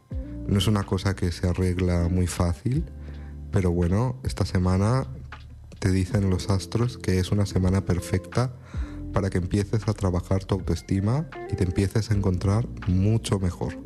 no 0.48 0.58
es 0.58 0.68
una 0.68 0.84
cosa 0.84 1.14
que 1.16 1.32
se 1.32 1.48
arregla 1.48 2.08
muy 2.10 2.26
fácil, 2.26 2.86
pero 3.52 3.72
bueno, 3.72 4.16
esta 4.24 4.46
semana 4.46 5.06
te 5.80 5.92
dicen 5.92 6.30
los 6.30 6.50
astros 6.50 6.98
que 6.98 7.20
es 7.20 7.32
una 7.32 7.46
semana 7.46 7.86
perfecta 7.86 8.54
para 9.12 9.30
que 9.30 9.40
empieces 9.40 9.88
a 9.88 9.94
trabajar 9.94 10.46
tu 10.46 10.56
autoestima 10.56 11.28
y 11.52 11.56
te 11.56 11.66
empieces 11.66 12.10
a 12.10 12.14
encontrar 12.14 12.66
mucho 12.88 13.40
mejor. 13.40 13.78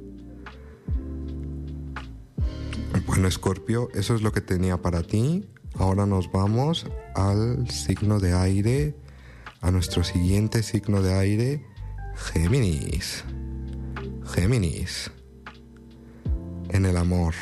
Bueno, 3.07 3.27
Escorpio, 3.27 3.89
eso 3.93 4.15
es 4.15 4.21
lo 4.21 4.31
que 4.31 4.41
tenía 4.41 4.81
para 4.81 5.01
ti. 5.01 5.49
Ahora 5.75 6.05
nos 6.05 6.31
vamos 6.31 6.85
al 7.15 7.69
signo 7.69 8.19
de 8.19 8.33
aire, 8.33 8.95
a 9.61 9.69
nuestro 9.69 10.03
siguiente 10.03 10.63
signo 10.63 11.01
de 11.03 11.13
aire, 11.13 11.65
Géminis. 12.15 13.23
Géminis. 14.25 15.11
En 16.69 16.85
el 16.85 16.97
amor. 16.97 17.35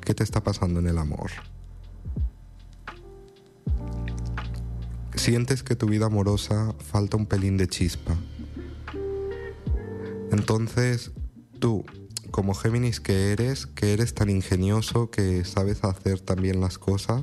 ¿Qué 0.00 0.14
te 0.14 0.22
está 0.22 0.42
pasando 0.42 0.80
en 0.80 0.86
el 0.86 0.98
amor? 0.98 1.30
Sientes 5.16 5.62
que 5.62 5.76
tu 5.76 5.86
vida 5.86 6.06
amorosa 6.06 6.74
falta 6.78 7.16
un 7.16 7.26
pelín 7.26 7.56
de 7.56 7.68
chispa. 7.68 8.16
Entonces, 10.30 11.12
tú, 11.58 11.84
como 12.30 12.54
Géminis 12.54 13.00
que 13.00 13.32
eres, 13.32 13.66
que 13.66 13.92
eres 13.92 14.14
tan 14.14 14.30
ingenioso, 14.30 15.10
que 15.10 15.44
sabes 15.44 15.84
hacer 15.84 16.20
también 16.20 16.60
las 16.60 16.78
cosas, 16.78 17.22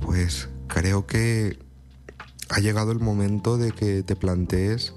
pues 0.00 0.48
creo 0.68 1.06
que 1.06 1.63
ha 2.54 2.60
llegado 2.60 2.92
el 2.92 3.00
momento 3.00 3.58
de 3.58 3.72
que 3.72 4.04
te 4.04 4.14
plantees 4.14 4.94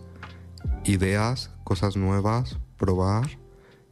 ideas, 0.86 1.50
cosas 1.64 1.98
nuevas, 1.98 2.60
probar, 2.78 3.40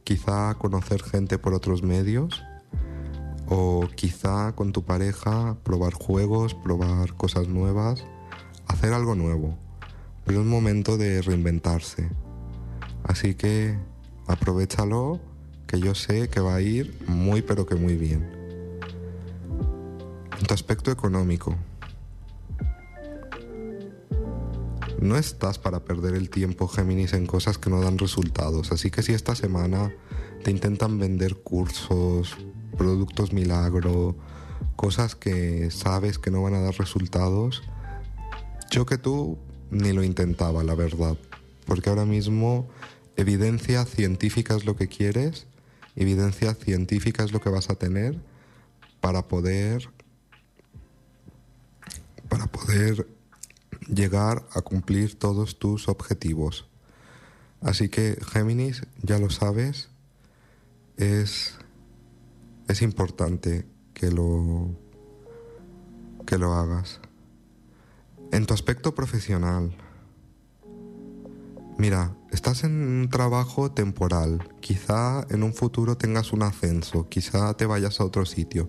quizá 0.04 0.54
conocer 0.54 1.02
gente 1.02 1.36
por 1.36 1.52
otros 1.52 1.82
medios 1.82 2.44
o 3.48 3.88
quizá 3.96 4.52
con 4.52 4.72
tu 4.72 4.84
pareja 4.84 5.56
probar 5.64 5.94
juegos, 5.94 6.54
probar 6.54 7.14
cosas 7.14 7.48
nuevas, 7.48 8.04
hacer 8.68 8.92
algo 8.92 9.16
nuevo. 9.16 9.58
Pero 10.24 10.42
es 10.42 10.46
momento 10.46 10.96
de 10.96 11.20
reinventarse. 11.20 12.08
Así 13.02 13.34
que 13.34 13.76
Aprovechalo, 14.28 15.20
que 15.68 15.78
yo 15.78 15.94
sé 15.94 16.28
que 16.28 16.40
va 16.40 16.56
a 16.56 16.60
ir 16.60 16.98
muy 17.06 17.42
pero 17.42 17.64
que 17.64 17.76
muy 17.76 17.96
bien. 17.96 18.28
En 20.38 20.46
tu 20.46 20.52
aspecto 20.52 20.90
económico, 20.90 21.56
no 25.00 25.16
estás 25.16 25.58
para 25.58 25.84
perder 25.84 26.14
el 26.14 26.30
tiempo, 26.30 26.68
Géminis, 26.68 27.12
en 27.12 27.26
cosas 27.26 27.58
que 27.58 27.70
no 27.70 27.80
dan 27.80 27.98
resultados. 27.98 28.72
Así 28.72 28.90
que 28.90 29.02
si 29.02 29.12
esta 29.12 29.34
semana 29.34 29.92
te 30.42 30.50
intentan 30.50 30.98
vender 30.98 31.36
cursos, 31.36 32.36
productos 32.76 33.32
milagro, 33.32 34.16
cosas 34.76 35.14
que 35.14 35.70
sabes 35.70 36.18
que 36.18 36.30
no 36.30 36.42
van 36.42 36.54
a 36.54 36.60
dar 36.60 36.78
resultados, 36.78 37.62
yo 38.70 38.86
que 38.86 38.98
tú 38.98 39.38
ni 39.70 39.92
lo 39.92 40.02
intentaba, 40.02 40.62
la 40.62 40.74
verdad. 40.74 41.16
Porque 41.66 41.90
ahora 41.90 42.04
mismo 42.04 42.68
evidencia 43.16 43.84
científica 43.84 44.54
es 44.54 44.64
lo 44.64 44.76
que 44.76 44.88
quieres, 44.88 45.46
evidencia 45.96 46.54
científica 46.54 47.24
es 47.24 47.32
lo 47.32 47.40
que 47.40 47.50
vas 47.50 47.70
a 47.70 47.74
tener 47.74 48.20
para 49.00 49.28
poder 49.28 49.88
para 52.28 52.46
poder 52.46 53.06
llegar 53.88 54.46
a 54.52 54.62
cumplir 54.62 55.18
todos 55.18 55.58
tus 55.58 55.88
objetivos. 55.88 56.66
Así 57.60 57.88
que 57.88 58.18
Géminis, 58.32 58.82
ya 59.02 59.18
lo 59.18 59.30
sabes, 59.30 59.88
es 60.96 61.54
es 62.68 62.82
importante 62.82 63.66
que 63.94 64.10
lo 64.10 64.70
que 66.26 66.38
lo 66.38 66.54
hagas. 66.54 67.00
En 68.32 68.44
tu 68.44 68.54
aspecto 68.54 68.94
profesional, 68.94 69.76
Mira, 71.78 72.16
estás 72.32 72.64
en 72.64 72.72
un 72.72 73.10
trabajo 73.10 73.70
temporal, 73.70 74.48
quizá 74.60 75.26
en 75.28 75.42
un 75.42 75.52
futuro 75.52 75.98
tengas 75.98 76.32
un 76.32 76.42
ascenso, 76.42 77.06
quizá 77.10 77.52
te 77.52 77.66
vayas 77.66 78.00
a 78.00 78.04
otro 78.06 78.24
sitio, 78.24 78.66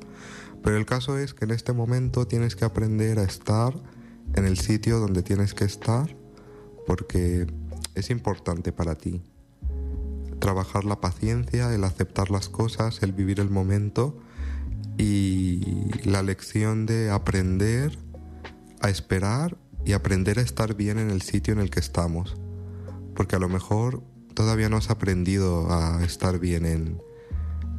pero 0.62 0.76
el 0.76 0.86
caso 0.86 1.18
es 1.18 1.34
que 1.34 1.46
en 1.46 1.52
este 1.52 1.72
momento 1.72 2.28
tienes 2.28 2.58
que 2.58 2.66
aprender 2.66 3.18
a 3.18 3.24
estar 3.24 3.74
en 4.38 4.46
el 4.46 4.58
sitio 4.58 5.00
donde 5.00 5.24
tienes 5.24 5.54
que 5.54 5.66
estar 5.66 6.16
porque 6.86 7.48
es 7.96 8.10
importante 8.10 8.72
para 8.72 8.96
ti. 8.96 9.22
Trabajar 10.40 10.86
la 10.86 11.02
paciencia, 11.02 11.74
el 11.74 11.84
aceptar 11.84 12.32
las 12.32 12.48
cosas, 12.48 13.02
el 13.04 13.12
vivir 13.12 13.40
el 13.40 13.50
momento 13.50 14.18
y 14.98 15.92
la 16.04 16.24
lección 16.24 16.86
de 16.86 17.12
aprender 17.12 17.98
a 18.82 18.90
esperar 18.90 19.58
y 19.86 19.94
aprender 19.94 20.40
a 20.40 20.42
estar 20.42 20.76
bien 20.76 21.00
en 21.00 21.10
el 21.10 21.22
sitio 21.22 21.54
en 21.54 21.60
el 21.60 21.70
que 21.70 21.80
estamos 21.80 22.36
porque 23.18 23.36
a 23.36 23.40
lo 23.40 23.50
mejor 23.50 24.04
todavía 24.36 24.70
no 24.70 24.78
has 24.78 24.92
aprendido 24.92 25.74
a 25.74 26.04
estar 26.06 26.38
bien 26.38 26.68
en, 26.68 27.02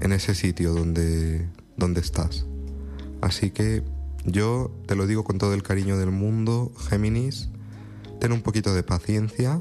en 0.01 0.13
ese 0.13 0.35
sitio 0.35 0.75
donde, 0.75 1.49
donde 1.77 2.01
estás. 2.01 2.45
Así 3.21 3.53
que 3.53 3.85
yo 4.31 4.71
te 4.87 4.95
lo 4.95 5.07
digo 5.07 5.25
con 5.25 5.39
todo 5.39 5.55
el 5.55 5.63
cariño 5.63 5.97
del 5.97 6.11
mundo, 6.11 6.73
Géminis, 6.89 7.51
ten 8.21 8.33
un 8.33 8.43
poquito 8.43 8.75
de 8.75 8.83
paciencia 8.83 9.61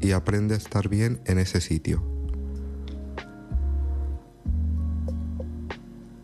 y 0.00 0.12
aprende 0.12 0.54
a 0.54 0.58
estar 0.58 0.88
bien 0.88 1.20
en 1.24 1.38
ese 1.38 1.60
sitio. 1.60 2.02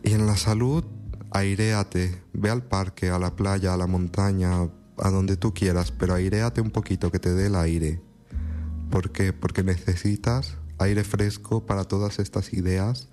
Y 0.05 0.13
en 0.13 0.27
la 0.27 0.37
salud, 0.37 0.85
airéate, 1.31 2.23
ve 2.33 2.51
al 2.51 2.65
parque, 2.65 3.11
a 3.11 3.19
la 3.19 3.37
playa, 3.37 3.75
a 3.75 3.77
la 3.77 3.87
montaña, 3.87 4.69
a 4.99 5.11
donde 5.11 5.37
tú 5.37 5.55
quieras, 5.55 5.93
pero 5.93 6.15
airéate 6.15 6.61
un 6.61 6.71
poquito 6.71 7.11
que 7.11 7.19
te 7.19 7.33
dé 7.33 7.47
el 7.47 7.57
aire. 7.57 8.01
¿Por 8.91 9.11
qué? 9.11 9.33
Porque 9.33 9.63
necesitas 9.63 10.59
aire 10.79 11.05
fresco 11.05 11.65
para 11.65 11.85
todas 11.85 12.19
estas 12.19 12.53
ideas 12.53 13.09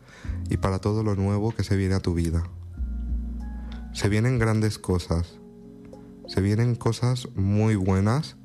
y 0.50 0.58
para 0.58 0.80
todo 0.80 1.04
lo 1.04 1.16
nuevo 1.16 1.54
que 1.56 1.64
se 1.64 1.78
viene 1.78 1.96
a 1.96 2.02
tu 2.02 2.14
vida. 2.14 2.44
Se 3.94 4.10
vienen 4.10 4.40
grandes 4.40 4.80
cosas, 4.80 5.40
se 6.28 6.42
vienen 6.42 6.76
cosas 6.76 7.28
muy 7.36 7.76
buenas, 7.76 8.38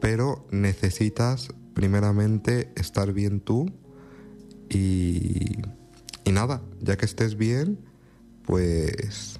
pero 0.00 0.46
necesitas 0.50 1.48
primeramente 1.74 2.72
estar 2.76 3.12
bien 3.12 3.40
tú 3.40 3.72
y, 4.68 5.58
y 6.24 6.32
nada, 6.32 6.62
ya 6.80 6.96
que 6.96 7.06
estés 7.06 7.36
bien, 7.36 7.78
pues 8.44 9.38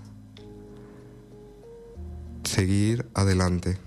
seguir 2.44 3.08
adelante. 3.14 3.78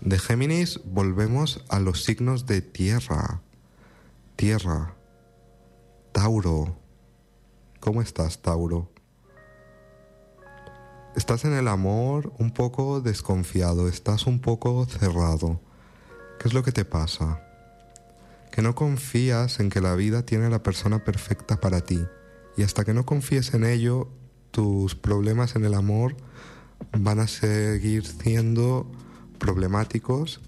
De 0.00 0.18
Géminis 0.18 0.80
volvemos 0.84 1.64
a 1.68 1.78
los 1.78 2.04
signos 2.04 2.46
de 2.46 2.62
tierra. 2.62 3.42
Tierra. 4.36 4.94
Tauro. 6.12 6.76
¿Cómo 7.80 8.00
estás, 8.00 8.40
Tauro? 8.40 8.89
Estás 11.20 11.44
en 11.44 11.52
el 11.52 11.68
amor 11.68 12.32
un 12.38 12.50
poco 12.50 13.02
desconfiado, 13.02 13.88
estás 13.88 14.26
un 14.26 14.40
poco 14.40 14.86
cerrado. 14.86 15.60
¿Qué 16.38 16.48
es 16.48 16.54
lo 16.54 16.62
que 16.62 16.72
te 16.72 16.86
pasa? 16.86 17.42
Que 18.50 18.62
no 18.62 18.74
confías 18.74 19.60
en 19.60 19.68
que 19.68 19.82
la 19.82 19.94
vida 19.96 20.24
tiene 20.24 20.48
la 20.48 20.62
persona 20.62 21.04
perfecta 21.04 21.60
para 21.60 21.82
ti. 21.82 22.00
Y 22.56 22.62
hasta 22.62 22.86
que 22.86 22.94
no 22.94 23.04
confíes 23.04 23.52
en 23.52 23.64
ello, 23.64 24.08
tus 24.50 24.94
problemas 24.94 25.56
en 25.56 25.66
el 25.66 25.74
amor 25.74 26.16
van 26.98 27.20
a 27.20 27.28
seguir 27.28 28.06
siendo 28.06 28.90
problemáticos 29.38 30.40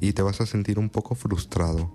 y 0.00 0.12
te 0.12 0.22
vas 0.22 0.40
a 0.40 0.46
sentir 0.46 0.80
un 0.80 0.90
poco 0.90 1.14
frustrado. 1.14 1.92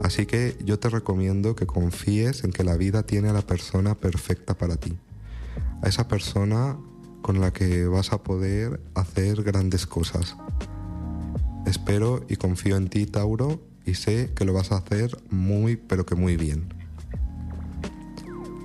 Así 0.00 0.24
que 0.24 0.56
yo 0.64 0.78
te 0.78 0.88
recomiendo 0.88 1.54
que 1.54 1.66
confíes 1.66 2.44
en 2.44 2.50
que 2.50 2.64
la 2.64 2.78
vida 2.78 3.02
tiene 3.02 3.28
a 3.28 3.34
la 3.34 3.42
persona 3.42 3.94
perfecta 3.94 4.54
para 4.54 4.76
ti. 4.76 4.96
A 5.82 5.88
esa 5.90 6.08
persona 6.08 6.78
con 7.22 7.40
la 7.40 7.52
que 7.52 7.86
vas 7.86 8.12
a 8.12 8.22
poder 8.22 8.80
hacer 8.94 9.42
grandes 9.42 9.86
cosas. 9.86 10.36
Espero 11.66 12.24
y 12.28 12.36
confío 12.36 12.76
en 12.76 12.88
ti, 12.88 13.06
Tauro, 13.06 13.62
y 13.86 13.94
sé 13.94 14.32
que 14.34 14.44
lo 14.44 14.52
vas 14.52 14.72
a 14.72 14.78
hacer 14.78 15.16
muy, 15.30 15.76
pero 15.76 16.04
que 16.04 16.14
muy 16.14 16.36
bien. 16.36 16.74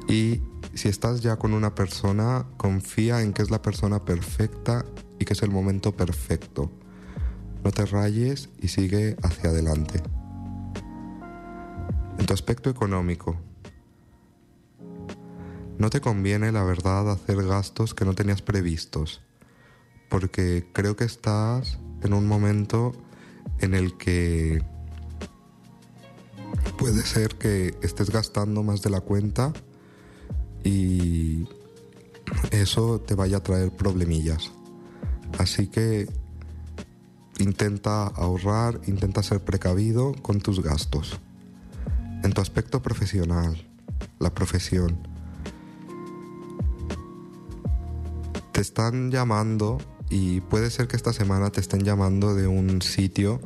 Y 0.08 0.42
si 0.74 0.90
estás 0.90 1.22
ya 1.22 1.38
con 1.38 1.54
una 1.54 1.76
persona, 1.76 2.46
confía 2.58 3.22
en 3.22 3.34
que 3.34 3.42
es 3.42 3.52
la 3.52 3.62
persona 3.62 4.04
perfecta 4.04 4.86
y 5.20 5.26
que 5.26 5.34
es 5.34 5.42
el 5.44 5.52
momento 5.52 5.96
perfecto. 5.96 6.72
No 7.64 7.72
te 7.72 7.86
rayes 7.86 8.50
y 8.62 8.70
sigue 8.70 9.18
hacia 9.24 9.50
adelante. 9.50 10.02
En 12.20 12.26
tu 12.26 12.34
aspecto 12.34 12.70
económico, 12.70 13.38
no 15.78 15.90
te 15.90 16.02
conviene, 16.02 16.52
la 16.52 16.64
verdad, 16.64 17.10
hacer 17.12 17.44
gastos 17.46 17.94
que 17.94 18.06
no 18.06 18.14
tenías 18.14 18.42
previstos, 18.42 19.22
porque 20.10 20.68
creo 20.74 20.96
que 20.96 21.06
estás 21.06 21.80
en 22.02 22.14
un 22.14 22.28
momento 22.28 22.94
en 23.60 23.74
el 23.74 23.98
que 23.98 24.64
puede 26.78 27.02
ser 27.02 27.36
que 27.36 27.76
estés 27.82 28.10
gastando 28.10 28.64
más 28.64 28.82
de 28.82 28.90
la 28.90 29.02
cuenta 29.02 29.54
y 30.64 31.48
eso 32.52 33.00
te 33.00 33.16
vaya 33.16 33.38
a 33.38 33.44
traer 33.44 33.72
problemillas. 33.72 34.52
Así 35.38 35.68
que 35.68 36.08
intenta 37.40 38.08
ahorrar, 38.08 38.82
intenta 38.88 39.24
ser 39.24 39.44
precavido 39.44 40.14
con 40.22 40.40
tus 40.40 40.62
gastos. 40.62 41.20
En 42.24 42.34
tu 42.34 42.42
aspecto 42.42 42.82
profesional, 42.82 43.68
la 44.20 44.34
profesión, 44.34 45.17
te 48.58 48.62
están 48.62 49.12
llamando 49.12 49.78
y 50.10 50.42
puede 50.42 50.72
ser 50.72 50.88
que 50.88 50.96
esta 50.96 51.14
semana 51.14 51.52
te 51.52 51.60
estén 51.60 51.84
llamando 51.84 52.34
de 52.34 52.48
un 52.48 52.82
sitio 52.82 53.40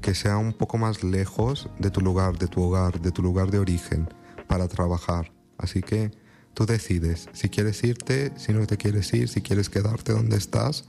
que 0.00 0.14
sea 0.14 0.38
un 0.38 0.54
poco 0.54 0.78
más 0.78 1.04
lejos 1.04 1.68
de 1.78 1.90
tu 1.90 2.00
lugar, 2.00 2.38
de 2.38 2.46
tu 2.46 2.62
hogar, 2.62 2.98
de 2.98 3.12
tu 3.12 3.22
lugar 3.22 3.50
de 3.50 3.58
origen 3.58 4.08
para 4.46 4.66
trabajar. 4.66 5.32
Así 5.58 5.82
que 5.82 6.12
tú 6.54 6.64
decides 6.64 7.28
si 7.34 7.50
quieres 7.50 7.84
irte, 7.84 8.32
si 8.38 8.54
no 8.54 8.66
te 8.66 8.78
quieres 8.78 9.12
ir, 9.12 9.28
si 9.28 9.42
quieres 9.42 9.68
quedarte 9.68 10.12
donde 10.12 10.38
estás. 10.38 10.86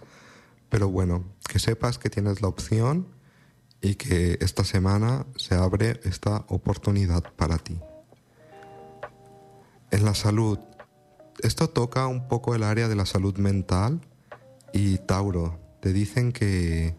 Pero 0.70 0.88
bueno, 0.88 1.26
que 1.46 1.60
sepas 1.60 1.98
que 1.98 2.10
tienes 2.10 2.42
la 2.42 2.48
opción 2.48 3.10
y 3.82 3.96
que 3.96 4.38
esta 4.40 4.64
semana 4.64 5.26
se 5.36 5.56
abre 5.56 6.00
esta 6.06 6.46
oportunidad 6.48 7.24
para 7.36 7.58
ti. 7.58 7.78
En 9.92 10.06
la 10.06 10.16
salud, 10.16 10.60
esto 11.44 11.70
toca 11.70 12.08
un 12.08 12.28
poco 12.28 12.56
el 12.56 12.64
área 12.64 12.88
de 12.88 12.96
la 12.96 13.06
salud 13.06 13.38
mental. 13.38 14.02
Y 14.74 14.98
Tauro, 15.00 15.60
te 15.82 15.94
dicen 15.94 16.32
que 16.32 16.96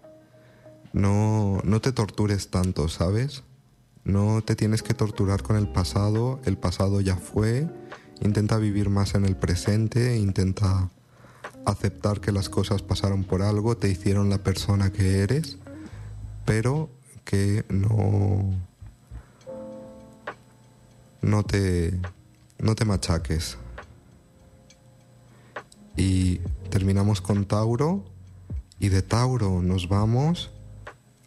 no, 0.92 1.60
no 1.64 1.80
te 1.80 1.92
tortures 1.92 2.50
tanto, 2.50 2.88
¿sabes? 2.88 3.44
No 4.04 4.42
te 4.42 4.56
tienes 4.56 4.82
que 4.82 4.94
torturar 4.94 5.42
con 5.42 5.56
el 5.56 5.68
pasado, 5.68 6.40
el 6.44 6.56
pasado 6.56 7.00
ya 7.00 7.16
fue, 7.16 7.68
intenta 8.20 8.56
vivir 8.56 8.88
más 8.88 9.14
en 9.14 9.24
el 9.24 9.36
presente, 9.36 10.16
intenta 10.16 10.90
aceptar 11.66 12.20
que 12.20 12.32
las 12.32 12.48
cosas 12.48 12.82
pasaron 12.82 13.24
por 13.24 13.42
algo, 13.42 13.76
te 13.76 13.88
hicieron 13.88 14.30
la 14.30 14.38
persona 14.38 14.90
que 14.90 15.20
eres, 15.20 15.58
pero 16.44 16.90
que 17.24 17.64
no 17.68 18.50
no 21.22 21.42
te 21.42 22.00
no 22.58 22.74
te 22.74 22.84
machaques, 22.84 23.58
y 25.96 26.38
terminamos 26.70 27.20
con 27.20 27.44
Tauro 27.44 28.04
y 28.78 28.88
de 28.88 29.02
Tauro 29.02 29.62
nos 29.62 29.88
vamos 29.88 30.50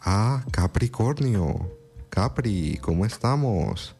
a 0.01 0.43
Capricornio. 0.51 1.69
Capri, 2.09 2.77
¿cómo 2.81 3.05
estamos? 3.05 3.95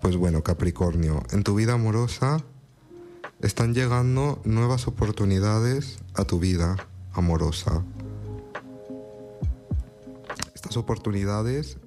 Pues 0.00 0.16
bueno, 0.16 0.42
Capricornio, 0.42 1.22
en 1.32 1.42
tu 1.42 1.54
vida 1.54 1.74
amorosa 1.74 2.44
están 3.40 3.74
llegando 3.74 4.40
nuevas 4.44 4.86
oportunidades 4.86 5.98
a 6.14 6.24
tu 6.24 6.38
vida 6.38 6.76
amorosa. 7.12 7.82
Estas 10.54 10.76
oportunidades 10.76 11.78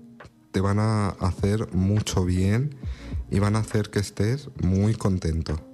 te 0.52 0.62
van 0.62 0.80
a 0.80 1.10
hacer 1.10 1.74
mucho 1.74 2.26
bien 2.26 2.76
y 3.30 3.40
van 3.40 3.56
a 3.56 3.60
hacer 3.60 3.90
que 3.90 4.00
estés 4.00 4.50
muy 4.64 4.96
contento. 4.96 5.69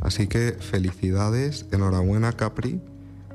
Así 0.00 0.26
que 0.26 0.52
felicidades, 0.52 1.66
enhorabuena 1.72 2.32
Capri, 2.32 2.80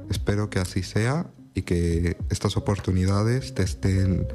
espero 0.10 0.49
que 0.49 0.60
así 0.60 0.84
sea 0.84 1.28
y 1.54 1.63
que 1.63 2.17
estas 2.30 2.58
oportunidades 2.58 3.54
te 3.54 3.63
estén 3.63 4.28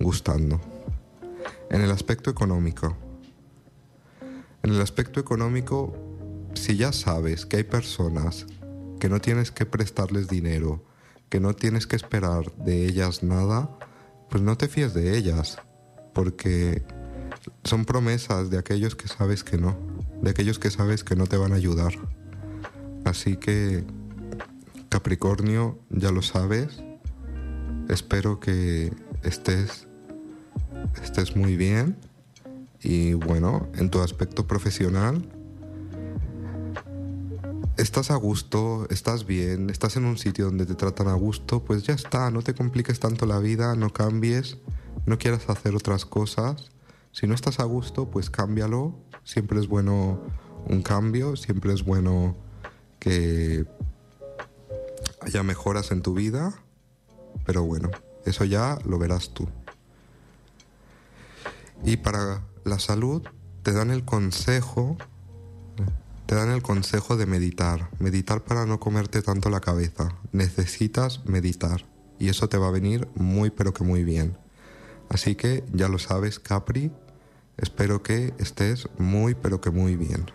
gustando. 0.00 0.60
En 1.70 1.80
el 1.82 1.90
aspecto 1.90 2.30
económico. 2.30 2.96
En 4.62 4.72
el 4.72 4.80
aspecto 4.80 5.20
económico, 5.20 5.94
si 6.54 6.76
ya 6.76 6.92
sabes 6.92 7.46
que 7.46 7.58
hay 7.58 7.64
personas 7.64 8.46
que 8.98 9.08
no 9.08 9.20
tienes 9.20 9.50
que 9.50 9.66
prestarles 9.66 10.28
dinero, 10.28 10.82
que 11.28 11.40
no 11.40 11.54
tienes 11.54 11.86
que 11.86 11.96
esperar 11.96 12.52
de 12.56 12.86
ellas 12.86 13.22
nada, 13.22 13.78
pues 14.30 14.42
no 14.42 14.56
te 14.56 14.68
fíes 14.68 14.94
de 14.94 15.16
ellas, 15.16 15.58
porque 16.14 16.82
son 17.64 17.84
promesas 17.84 18.50
de 18.50 18.58
aquellos 18.58 18.96
que 18.96 19.08
sabes 19.08 19.44
que 19.44 19.58
no 19.58 19.76
de 20.22 20.30
aquellos 20.30 20.58
que 20.58 20.70
sabes 20.70 21.04
que 21.04 21.16
no 21.16 21.26
te 21.26 21.36
van 21.36 21.52
a 21.52 21.56
ayudar. 21.56 21.92
Así 23.04 23.36
que, 23.36 23.84
Capricornio, 24.88 25.78
ya 25.90 26.10
lo 26.10 26.22
sabes. 26.22 26.82
Espero 27.88 28.40
que 28.40 28.92
estés, 29.22 29.86
estés 31.02 31.36
muy 31.36 31.56
bien. 31.56 31.96
Y 32.82 33.14
bueno, 33.14 33.68
en 33.74 33.90
tu 33.90 34.00
aspecto 34.00 34.46
profesional, 34.46 35.28
estás 37.76 38.10
a 38.10 38.16
gusto, 38.16 38.86
estás 38.90 39.26
bien, 39.26 39.70
estás 39.70 39.96
en 39.96 40.04
un 40.04 40.18
sitio 40.18 40.46
donde 40.46 40.66
te 40.66 40.74
tratan 40.74 41.08
a 41.08 41.14
gusto, 41.14 41.64
pues 41.64 41.82
ya 41.82 41.94
está, 41.94 42.30
no 42.30 42.42
te 42.42 42.54
compliques 42.54 43.00
tanto 43.00 43.26
la 43.26 43.38
vida, 43.38 43.74
no 43.74 43.90
cambies, 43.90 44.58
no 45.04 45.18
quieras 45.18 45.48
hacer 45.48 45.74
otras 45.74 46.04
cosas. 46.04 46.70
Si 47.12 47.26
no 47.26 47.34
estás 47.34 47.60
a 47.60 47.64
gusto, 47.64 48.10
pues 48.10 48.30
cámbialo 48.30 48.94
Siempre 49.26 49.58
es 49.58 49.66
bueno 49.66 50.20
un 50.68 50.82
cambio, 50.82 51.34
siempre 51.34 51.74
es 51.74 51.84
bueno 51.84 52.36
que 53.00 53.66
haya 55.20 55.42
mejoras 55.42 55.90
en 55.90 56.00
tu 56.00 56.14
vida, 56.14 56.54
pero 57.44 57.64
bueno, 57.64 57.90
eso 58.24 58.44
ya 58.44 58.78
lo 58.84 59.00
verás 59.00 59.34
tú. 59.34 59.48
Y 61.84 61.96
para 61.96 62.44
la 62.62 62.78
salud 62.78 63.20
te 63.64 63.72
dan 63.72 63.90
el 63.90 64.04
consejo, 64.04 64.96
te 66.26 66.36
dan 66.36 66.50
el 66.50 66.62
consejo 66.62 67.16
de 67.16 67.26
meditar, 67.26 67.90
meditar 67.98 68.44
para 68.44 68.64
no 68.64 68.78
comerte 68.78 69.22
tanto 69.22 69.50
la 69.50 69.60
cabeza. 69.60 70.08
Necesitas 70.30 71.26
meditar 71.26 71.84
y 72.20 72.28
eso 72.28 72.48
te 72.48 72.58
va 72.58 72.68
a 72.68 72.70
venir 72.70 73.08
muy 73.16 73.50
pero 73.50 73.74
que 73.74 73.82
muy 73.82 74.04
bien. 74.04 74.38
Así 75.08 75.34
que 75.34 75.64
ya 75.72 75.88
lo 75.88 75.98
sabes, 75.98 76.38
Capri, 76.38 76.92
Espero 77.56 78.02
que 78.02 78.34
estés 78.38 78.88
muy 78.98 79.34
pero 79.34 79.60
que 79.60 79.70
muy 79.70 79.96
bien. 79.96 80.26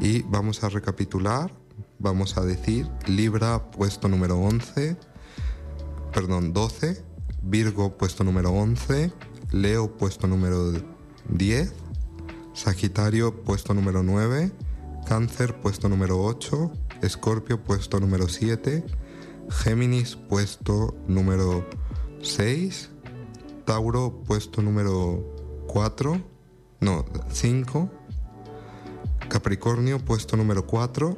Y 0.00 0.22
vamos 0.22 0.64
a 0.64 0.68
recapitular, 0.68 1.52
vamos 1.98 2.36
a 2.36 2.42
decir 2.42 2.88
Libra 3.06 3.70
puesto 3.70 4.08
número 4.08 4.38
11, 4.38 4.96
perdón, 6.12 6.52
12, 6.52 7.04
Virgo 7.42 7.96
puesto 7.96 8.24
número 8.24 8.50
11, 8.50 9.12
Leo 9.50 9.96
puesto 9.96 10.26
número 10.26 10.72
10, 11.28 11.72
Sagitario 12.54 13.42
puesto 13.44 13.74
número 13.74 14.02
9, 14.02 14.50
Cáncer 15.06 15.60
puesto 15.60 15.88
número 15.88 16.22
8, 16.22 16.72
Escorpio 17.02 17.62
puesto 17.62 18.00
número 18.00 18.28
7, 18.28 18.84
Géminis 19.50 20.16
puesto 20.16 20.96
número 21.06 21.68
6, 22.22 22.90
Tauro 23.66 24.22
puesto 24.24 24.62
número 24.62 25.35
4, 25.66 26.20
no, 26.80 27.04
5, 27.32 27.90
Capricornio 29.28 29.98
puesto 29.98 30.36
número 30.36 30.66
4 30.66 31.16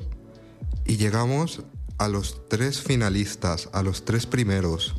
y 0.84 0.96
llegamos 0.96 1.62
a 1.98 2.08
los 2.08 2.48
tres 2.48 2.80
finalistas, 2.80 3.68
a 3.72 3.82
los 3.82 4.04
tres 4.04 4.26
primeros. 4.26 4.94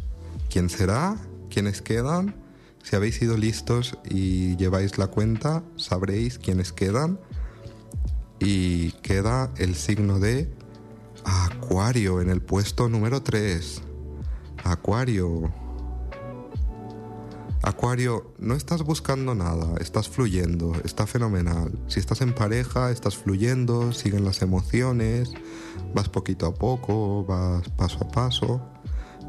¿Quién 0.50 0.70
será? 0.70 1.18
¿Quiénes 1.50 1.82
quedan? 1.82 2.36
Si 2.84 2.96
habéis 2.96 3.16
sido 3.16 3.38
listos 3.38 3.98
y 4.10 4.56
lleváis 4.58 4.98
la 4.98 5.08
cuenta, 5.08 5.64
sabréis 5.76 6.38
quiénes 6.40 6.72
quedan. 6.72 7.20
Y 8.40 8.92
queda 9.02 9.52
el 9.58 9.76
signo 9.76 10.20
de 10.20 10.54
Acuario 11.26 12.22
en 12.22 12.30
el 12.30 12.42
puesto 12.42 12.88
número 12.88 13.22
3. 13.22 13.82
Acuario. 14.64 15.54
Acuario, 17.62 18.34
no 18.40 18.56
estás 18.56 18.84
buscando 18.84 19.36
nada, 19.36 19.76
estás 19.80 20.08
fluyendo, 20.08 20.74
está 20.86 21.06
fenomenal. 21.06 21.78
Si 21.88 22.00
estás 22.00 22.22
en 22.22 22.34
pareja, 22.34 22.90
estás 22.90 23.18
fluyendo, 23.18 23.92
siguen 23.92 24.24
las 24.24 24.42
emociones, 24.42 25.32
vas 25.94 26.08
poquito 26.08 26.46
a 26.46 26.54
poco, 26.54 27.26
vas 27.26 27.68
paso 27.70 28.06
a 28.06 28.08
paso, 28.08 28.62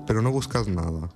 pero 0.06 0.22
no 0.22 0.30
buscas 0.30 0.68
nada. 0.68 1.08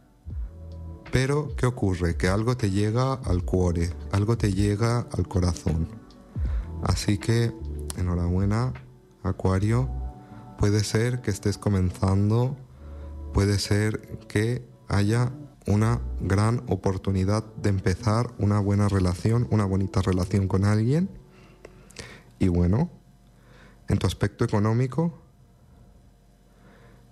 Pero, 1.13 1.55
¿qué 1.57 1.67
ocurre? 1.67 2.17
Que 2.17 2.27
algo 2.27 2.57
te 2.57 2.71
llega 2.71 3.13
al 3.13 3.45
cuore, 3.45 3.93
algo 4.11 4.37
te 4.37 4.53
llega 4.53 5.07
al 5.13 5.29
corazón. 5.29 5.89
Así 6.83 7.19
que, 7.19 7.53
enhorabuena, 7.97 8.73
Acuario. 9.25 9.89
Puede 10.59 10.85
ser 10.85 11.21
que 11.21 11.31
estés 11.31 11.59
comenzando, 11.59 12.57
puede 13.33 13.59
ser 13.59 14.19
que 14.29 14.69
haya 14.89 15.33
una 15.67 16.01
gran 16.21 16.63
oportunidad 16.69 17.45
de 17.57 17.71
empezar 17.71 18.35
una 18.39 18.61
buena 18.61 18.89
relación, 18.89 19.47
una 19.51 19.65
bonita 19.65 20.03
relación 20.03 20.47
con 20.47 20.65
alguien. 20.65 21.09
Y 22.39 22.49
bueno, 22.49 22.91
en 23.89 23.99
tu 23.99 24.07
aspecto 24.07 24.45
económico, 24.45 25.19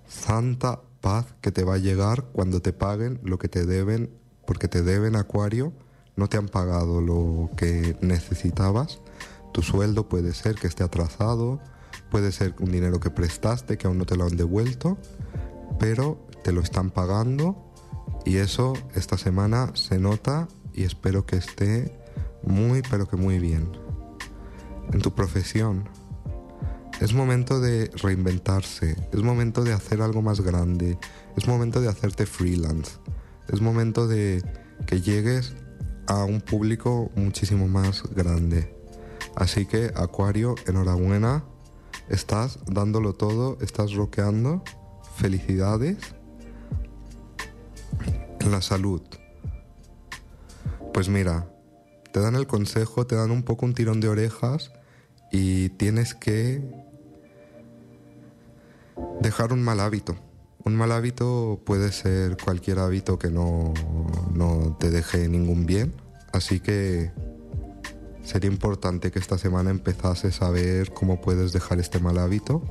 santa 0.07 0.81
paz 1.01 1.35
que 1.41 1.51
te 1.51 1.65
va 1.65 1.75
a 1.75 1.79
llegar 1.79 2.25
cuando 2.33 2.61
te 2.61 2.73
paguen 2.73 3.21
lo 3.23 3.39
que 3.39 3.49
te 3.49 3.65
deben, 3.65 4.11
porque 4.47 4.69
te 4.69 4.83
deben 4.83 5.17
Acuario, 5.17 5.73
no 6.17 6.29
te 6.29 6.37
han 6.37 6.49
pagado 6.49 7.01
lo 7.01 7.51
que 7.57 7.97
necesitabas. 8.03 9.01
Tu 9.53 9.63
sueldo 9.63 10.09
puede 10.09 10.35
ser 10.35 10.57
que 10.57 10.67
esté 10.67 10.85
atrasado, 10.85 11.61
puede 12.11 12.33
ser 12.33 12.55
un 12.61 12.71
dinero 12.71 13.01
que 13.01 13.11
prestaste 13.11 13.79
que 13.79 13.87
aún 13.87 13.99
no 13.99 14.05
te 14.05 14.17
lo 14.17 14.25
han 14.25 14.37
devuelto, 14.37 14.99
pero 15.79 16.19
te 16.45 16.53
lo 16.53 16.61
están 16.61 16.91
pagando 16.91 17.72
y 18.25 18.37
eso 18.37 18.75
esta 18.95 19.19
semana 19.19 19.73
se 19.75 19.99
nota 19.99 20.49
y 20.73 20.85
espero 20.85 21.27
que 21.27 21.37
esté 21.37 21.99
muy 22.43 22.83
pero 22.91 23.07
que 23.09 23.17
muy 23.17 23.39
bien. 23.39 23.71
En 24.93 25.01
tu 25.01 25.15
profesión, 25.15 25.89
es 27.01 27.15
momento 27.15 27.61
de 27.61 27.91
reinventarse, 28.03 28.97
es 29.13 29.23
momento 29.23 29.65
de 29.65 29.73
hacer 29.73 30.03
algo 30.03 30.23
más 30.23 30.41
grande, 30.41 30.99
es 31.37 31.49
momento 31.49 31.81
de 31.81 31.89
hacerte 31.89 32.27
freelance, 32.27 32.93
es 33.49 33.61
momento 33.61 34.07
de 34.07 34.43
que 34.87 35.01
llegues 35.01 35.55
a 36.07 36.25
un 36.25 36.41
público 36.41 37.11
muchísimo 37.17 37.69
más 37.69 38.03
grande. 38.15 38.77
Así 39.35 39.67
que 39.67 39.93
Acuario, 39.97 40.55
enhorabuena, 40.67 41.45
estás 42.09 42.59
dándolo 42.67 43.15
todo, 43.15 43.57
estás 43.61 43.95
roqueando, 43.95 44.63
felicidades 45.17 45.99
la 48.49 48.63
salud. 48.63 49.03
Pues 50.93 51.09
mira, 51.09 51.49
te 52.13 52.21
dan 52.21 52.35
el 52.35 52.47
consejo, 52.47 53.07
te 53.07 53.17
dan 53.17 53.31
un 53.31 53.43
poco 53.43 53.67
un 53.67 53.75
tirón 53.75 54.01
de 54.01 54.09
orejas 54.09 54.73
y 55.31 55.71
tienes 55.71 56.15
que 56.15 56.63
dejar 59.21 59.53
un 59.53 59.63
mal 59.63 59.81
hábito. 59.81 60.17
Un 60.65 60.77
mal 60.77 60.93
hábito 60.93 61.61
puede 61.65 61.91
ser 61.91 62.37
cualquier 62.37 62.79
hábito 62.79 63.19
que 63.19 63.31
no, 63.31 63.73
no 64.33 64.77
te 64.79 64.91
deje 64.91 65.29
ningún 65.29 65.67
bien. 65.67 65.95
Así 66.33 66.61
que 66.61 67.11
sería 68.23 68.51
importante 68.51 69.11
que 69.11 69.19
esta 69.19 69.39
semana 69.39 69.71
empezases 69.71 70.43
a 70.43 70.51
ver 70.51 70.93
cómo 70.93 71.21
puedes 71.21 71.53
dejar 71.53 71.81
este 71.81 71.99
mal 71.99 72.19
hábito. 72.19 72.63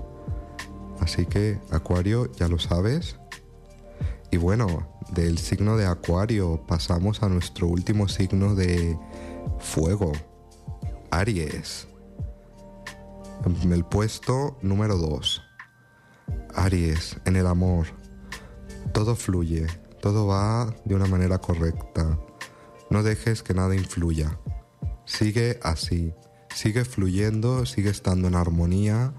Así 1.00 1.26
que, 1.26 1.60
Acuario, 1.72 2.32
ya 2.34 2.48
lo 2.48 2.60
sabes. 2.60 3.18
Y 4.30 4.38
bueno, 4.38 5.01
del 5.12 5.38
signo 5.38 5.76
de 5.78 5.86
Acuario 5.86 6.64
pasamos 6.68 7.22
a 7.22 7.30
nuestro 7.30 7.68
último 7.68 8.08
signo 8.08 8.56
de 8.56 8.98
fuego, 9.60 10.14
Aries. 11.12 11.88
En 13.46 13.74
el 13.74 13.84
puesto 13.84 14.58
número 14.62 14.98
2. 14.98 15.42
Aries, 16.56 17.18
en 17.26 17.36
el 17.36 17.48
amor. 17.48 17.88
Todo 18.94 19.16
fluye, 19.16 19.68
todo 20.02 20.28
va 20.28 20.74
de 20.86 20.96
una 20.96 21.08
manera 21.08 21.40
correcta. 21.40 22.18
No 22.90 23.04
dejes 23.04 23.44
que 23.44 23.54
nada 23.54 23.76
influya. 23.76 24.40
Sigue 25.06 25.60
así, 25.64 26.14
sigue 26.56 26.86
fluyendo, 26.86 27.66
sigue 27.66 27.90
estando 27.90 28.28
en 28.28 28.36
armonía, 28.36 29.14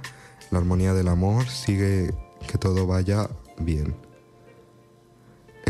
la 0.50 0.58
armonía 0.58 0.94
del 0.94 1.08
amor, 1.08 1.46
sigue 1.48 2.14
que 2.48 2.58
todo 2.58 2.86
vaya 2.86 3.28
bien. 3.58 3.94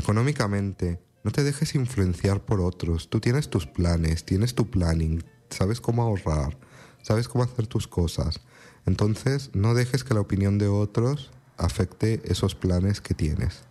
Económicamente, 0.03 1.01
no 1.23 1.31
te 1.31 1.45
dejes 1.45 1.77
influenciar 1.77 2.45
por 2.45 2.61
otros. 2.61 3.09
Tú 3.09 3.21
tienes 3.21 3.49
tus 3.49 3.69
planes, 3.69 4.25
tienes 4.25 4.53
tu 4.57 4.69
planning, 4.69 5.23
sabes 5.49 5.81
cómo 5.81 6.03
ahorrar, 6.03 6.59
sabes 7.03 7.29
cómo 7.29 7.45
hacer 7.45 7.69
tus 7.69 7.87
cosas. 7.87 8.41
Entonces, 8.85 9.51
no 9.55 9.75
dejes 9.75 10.03
que 10.03 10.15
la 10.15 10.21
opinión 10.21 10.59
de 10.59 10.67
otros 10.67 11.31
afecte 11.57 12.21
esos 12.25 12.57
planes 12.57 13.01
que 13.01 13.15
tienes. 13.15 13.63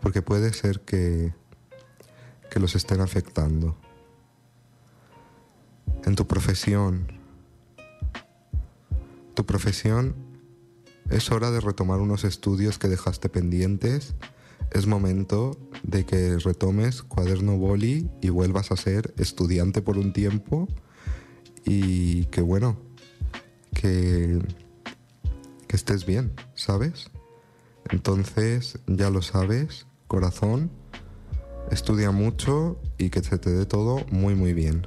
Porque 0.00 0.22
puede 0.22 0.54
ser 0.54 0.80
que, 0.80 1.34
que 2.50 2.58
los 2.58 2.74
estén 2.74 3.02
afectando. 3.02 3.76
En 6.06 6.14
tu 6.14 6.26
profesión, 6.26 7.12
tu 9.34 9.44
profesión 9.44 10.16
es 11.10 11.30
hora 11.30 11.50
de 11.50 11.60
retomar 11.60 12.00
unos 12.00 12.24
estudios 12.24 12.78
que 12.78 12.88
dejaste 12.88 13.28
pendientes 13.28 14.14
es 14.72 14.86
momento 14.86 15.58
de 15.82 16.04
que 16.06 16.38
retomes 16.38 17.02
cuaderno 17.02 17.58
boli 17.58 18.10
y 18.20 18.30
vuelvas 18.30 18.72
a 18.72 18.76
ser 18.76 19.12
estudiante 19.18 19.82
por 19.82 19.98
un 19.98 20.12
tiempo 20.12 20.66
y 21.64 22.24
que 22.26 22.40
bueno, 22.40 22.78
que, 23.74 24.38
que 25.66 25.76
estés 25.76 26.06
bien, 26.06 26.32
¿sabes? 26.54 27.10
Entonces 27.90 28.78
ya 28.86 29.10
lo 29.10 29.20
sabes, 29.20 29.86
corazón, 30.06 30.70
estudia 31.70 32.10
mucho 32.10 32.80
y 32.96 33.10
que 33.10 33.22
se 33.22 33.38
te 33.38 33.50
dé 33.50 33.66
todo 33.66 34.06
muy 34.10 34.34
muy 34.34 34.54
bien. 34.54 34.86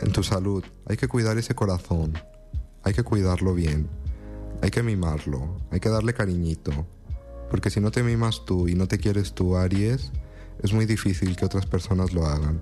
En 0.00 0.12
tu 0.12 0.24
salud 0.24 0.64
hay 0.86 0.96
que 0.96 1.06
cuidar 1.06 1.38
ese 1.38 1.54
corazón, 1.54 2.14
hay 2.82 2.94
que 2.94 3.04
cuidarlo 3.04 3.54
bien, 3.54 3.88
hay 4.60 4.70
que 4.70 4.82
mimarlo, 4.82 5.56
hay 5.70 5.78
que 5.78 5.88
darle 5.88 6.14
cariñito, 6.14 6.86
porque 7.54 7.70
si 7.70 7.78
no 7.78 7.92
te 7.92 8.02
mimas 8.02 8.44
tú 8.44 8.66
y 8.66 8.74
no 8.74 8.88
te 8.88 8.98
quieres 8.98 9.32
tú, 9.32 9.56
Aries, 9.56 10.10
es 10.60 10.72
muy 10.72 10.86
difícil 10.86 11.36
que 11.36 11.44
otras 11.44 11.66
personas 11.66 12.12
lo 12.12 12.26
hagan. 12.26 12.60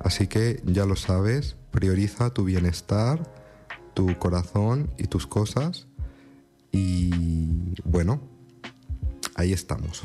Así 0.00 0.26
que 0.26 0.62
ya 0.66 0.84
lo 0.84 0.96
sabes, 0.96 1.56
prioriza 1.70 2.28
tu 2.28 2.44
bienestar, 2.44 3.32
tu 3.94 4.18
corazón 4.18 4.90
y 4.98 5.04
tus 5.04 5.26
cosas. 5.26 5.86
Y 6.72 7.72
bueno, 7.84 8.20
ahí 9.34 9.54
estamos. 9.54 10.02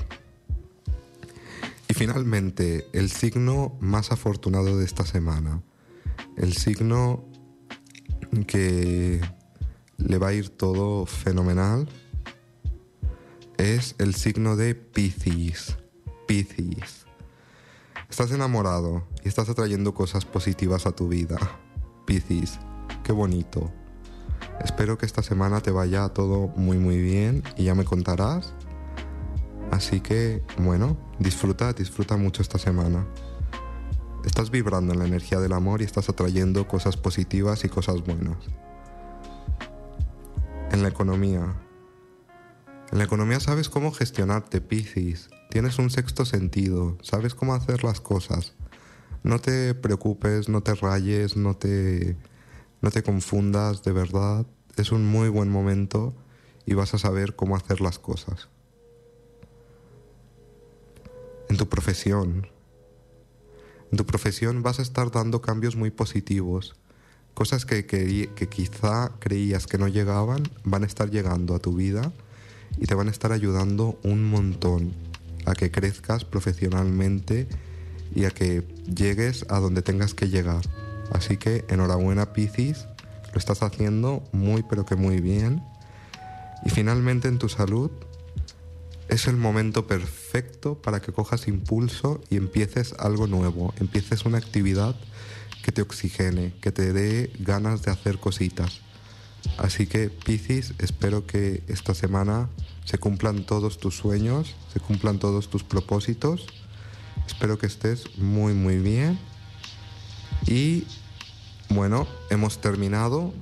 Y 1.89 1.93
finalmente, 1.93 2.87
el 2.93 3.09
signo 3.09 3.75
más 3.81 4.13
afortunado 4.13 4.77
de 4.77 4.85
esta 4.85 5.05
semana. 5.05 5.61
El 6.37 6.53
signo 6.53 7.25
que 8.47 9.19
le 9.97 10.17
va 10.17 10.29
a 10.29 10.33
ir 10.33 10.47
todo 10.47 11.05
fenomenal 11.07 11.89
es 13.63 13.95
el 13.97 14.13
signo 14.13 14.57
de 14.57 14.75
Piscis. 14.75 15.77
Piscis. 16.27 17.05
Estás 18.09 18.31
enamorado 18.31 19.07
y 19.23 19.29
estás 19.29 19.47
atrayendo 19.47 19.93
cosas 19.93 20.25
positivas 20.25 20.85
a 20.85 20.91
tu 20.91 21.07
vida. 21.07 21.37
Piscis, 22.05 22.59
qué 23.05 23.13
bonito. 23.13 23.71
Espero 24.61 24.97
que 24.97 25.05
esta 25.05 25.23
semana 25.23 25.61
te 25.61 25.71
vaya 25.71 26.09
todo 26.09 26.49
muy 26.57 26.77
muy 26.77 27.01
bien 27.01 27.41
y 27.55 27.63
ya 27.63 27.73
me 27.73 27.85
contarás. 27.85 28.53
Así 29.71 30.01
que, 30.01 30.43
bueno, 30.57 30.97
disfruta, 31.19 31.71
disfruta 31.71 32.17
mucho 32.17 32.41
esta 32.41 32.59
semana. 32.59 33.07
Estás 34.25 34.51
vibrando 34.51 34.91
en 34.91 34.99
la 34.99 35.05
energía 35.05 35.39
del 35.39 35.53
amor 35.53 35.81
y 35.81 35.85
estás 35.85 36.09
atrayendo 36.09 36.67
cosas 36.67 36.97
positivas 36.97 37.63
y 37.63 37.69
cosas 37.69 38.03
buenas. 38.03 38.37
En 40.71 40.83
la 40.83 40.89
economía, 40.89 41.55
en 42.93 42.99
la 42.99 43.05
economía 43.05 43.39
sabes 43.39 43.69
cómo 43.69 43.91
gestionarte, 43.91 44.61
Piscis. 44.61 45.31
Tienes 45.49 45.79
un 45.79 45.89
sexto 45.89 46.25
sentido, 46.25 46.95
sabes 47.01 47.33
cómo 47.33 47.55
hacer 47.55 47.83
las 47.83 47.99
cosas. 47.99 48.53
No 49.23 49.39
te 49.39 49.73
preocupes, 49.73 50.47
no 50.47 50.61
te 50.61 50.75
rayes, 50.75 51.35
no 51.35 51.55
te, 51.57 52.15
no 52.81 52.91
te 52.91 53.01
confundas, 53.01 53.81
de 53.81 53.93
verdad. 53.93 54.45
Es 54.75 54.91
un 54.91 55.07
muy 55.07 55.29
buen 55.29 55.49
momento 55.49 56.13
y 56.67 56.75
vas 56.75 56.93
a 56.93 56.99
saber 56.99 57.35
cómo 57.35 57.55
hacer 57.55 57.81
las 57.81 57.97
cosas. 57.97 58.47
En 61.49 61.57
tu 61.57 61.67
profesión. 61.67 62.47
En 63.91 63.97
tu 63.97 64.05
profesión 64.05 64.61
vas 64.61 64.77
a 64.77 64.83
estar 64.83 65.09
dando 65.09 65.41
cambios 65.41 65.75
muy 65.75 65.89
positivos. 65.89 66.75
Cosas 67.33 67.65
que, 67.65 67.87
que, 67.87 68.29
que 68.35 68.49
quizá 68.49 69.13
creías 69.17 69.65
que 69.65 69.79
no 69.79 69.87
llegaban 69.87 70.43
van 70.63 70.83
a 70.83 70.85
estar 70.85 71.09
llegando 71.09 71.55
a 71.55 71.59
tu 71.59 71.73
vida 71.73 72.13
y 72.77 72.85
te 72.85 72.95
van 72.95 73.07
a 73.07 73.11
estar 73.11 73.31
ayudando 73.31 73.99
un 74.03 74.23
montón 74.23 74.93
a 75.45 75.53
que 75.53 75.71
crezcas 75.71 76.25
profesionalmente 76.25 77.47
y 78.15 78.25
a 78.25 78.31
que 78.31 78.63
llegues 78.85 79.45
a 79.49 79.59
donde 79.59 79.81
tengas 79.81 80.13
que 80.13 80.29
llegar. 80.29 80.61
Así 81.11 81.37
que 81.37 81.65
enhorabuena 81.69 82.33
Piscis, 82.33 82.85
lo 83.31 83.39
estás 83.39 83.63
haciendo 83.63 84.23
muy 84.31 84.63
pero 84.63 84.85
que 84.85 84.95
muy 84.95 85.19
bien. 85.19 85.63
Y 86.65 86.69
finalmente 86.69 87.27
en 87.27 87.39
tu 87.39 87.49
salud, 87.49 87.91
es 89.09 89.27
el 89.27 89.35
momento 89.35 89.85
perfecto 89.85 90.81
para 90.81 91.01
que 91.01 91.11
cojas 91.11 91.47
impulso 91.47 92.21
y 92.29 92.37
empieces 92.37 92.95
algo 92.99 93.27
nuevo, 93.27 93.73
empieces 93.79 94.25
una 94.25 94.37
actividad 94.37 94.95
que 95.63 95.71
te 95.71 95.81
oxigene, 95.81 96.53
que 96.61 96.71
te 96.71 96.93
dé 96.93 97.31
ganas 97.39 97.83
de 97.83 97.91
hacer 97.91 98.17
cositas. 98.19 98.82
Así 99.57 99.87
que 99.87 100.09
Piscis, 100.09 100.73
espero 100.79 101.25
que 101.25 101.63
esta 101.67 101.93
semana 101.93 102.49
se 102.85 102.97
cumplan 102.97 103.45
todos 103.45 103.77
tus 103.77 103.95
sueños, 103.95 104.55
se 104.73 104.79
cumplan 104.79 105.19
todos 105.19 105.49
tus 105.49 105.63
propósitos. 105.63 106.47
Espero 107.27 107.57
que 107.57 107.67
estés 107.67 108.17
muy 108.17 108.53
muy 108.53 108.77
bien. 108.77 109.19
Y 110.47 110.85
bueno, 111.69 112.07
hemos 112.29 112.59
terminado. 112.59 113.33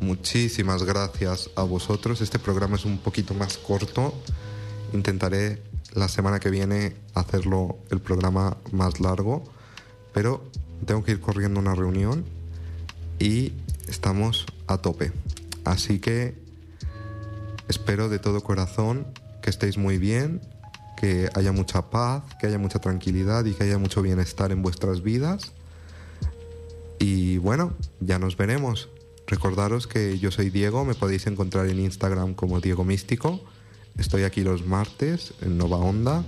Muchísimas 0.00 0.82
gracias 0.82 1.50
a 1.56 1.62
vosotros. 1.62 2.20
Este 2.20 2.38
programa 2.38 2.76
es 2.76 2.84
un 2.84 2.98
poquito 2.98 3.34
más 3.34 3.56
corto. 3.56 4.14
Intentaré 4.92 5.62
la 5.94 6.08
semana 6.08 6.38
que 6.38 6.50
viene 6.50 6.96
hacerlo 7.14 7.78
el 7.90 8.00
programa 8.00 8.58
más 8.72 9.00
largo, 9.00 9.44
pero 10.12 10.44
tengo 10.84 11.02
que 11.02 11.12
ir 11.12 11.20
corriendo 11.20 11.58
una 11.58 11.74
reunión 11.74 12.24
y 13.18 13.52
estamos 13.88 14.44
a 14.66 14.78
tope. 14.78 15.12
Así 15.66 15.98
que 15.98 16.34
espero 17.68 18.08
de 18.08 18.20
todo 18.20 18.42
corazón 18.42 19.06
que 19.42 19.50
estéis 19.50 19.78
muy 19.78 19.98
bien, 19.98 20.40
que 20.96 21.28
haya 21.34 21.50
mucha 21.50 21.90
paz, 21.90 22.22
que 22.40 22.46
haya 22.46 22.58
mucha 22.58 22.78
tranquilidad 22.78 23.44
y 23.44 23.52
que 23.52 23.64
haya 23.64 23.76
mucho 23.76 24.00
bienestar 24.00 24.52
en 24.52 24.62
vuestras 24.62 25.02
vidas. 25.02 25.52
Y 27.00 27.38
bueno, 27.38 27.74
ya 28.00 28.18
nos 28.20 28.36
veremos. 28.36 28.88
Recordaros 29.26 29.88
que 29.88 30.20
yo 30.20 30.30
soy 30.30 30.50
Diego, 30.50 30.84
me 30.84 30.94
podéis 30.94 31.26
encontrar 31.26 31.66
en 31.66 31.80
Instagram 31.80 32.34
como 32.34 32.60
Diego 32.60 32.84
Místico. 32.84 33.40
Estoy 33.98 34.22
aquí 34.22 34.42
los 34.42 34.64
martes 34.64 35.34
en 35.42 35.58
Nova 35.58 35.78
Onda 35.78 36.24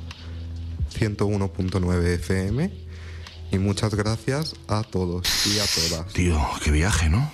101.9 0.99 2.05
FM. 2.14 2.89
Y 3.53 3.59
muchas 3.59 3.95
gracias 3.95 4.57
a 4.66 4.82
todos 4.82 5.28
y 5.47 5.61
a 5.61 5.64
todas. 5.64 6.12
Tío, 6.12 6.45
qué 6.62 6.72
viaje, 6.72 7.09
¿no? 7.09 7.30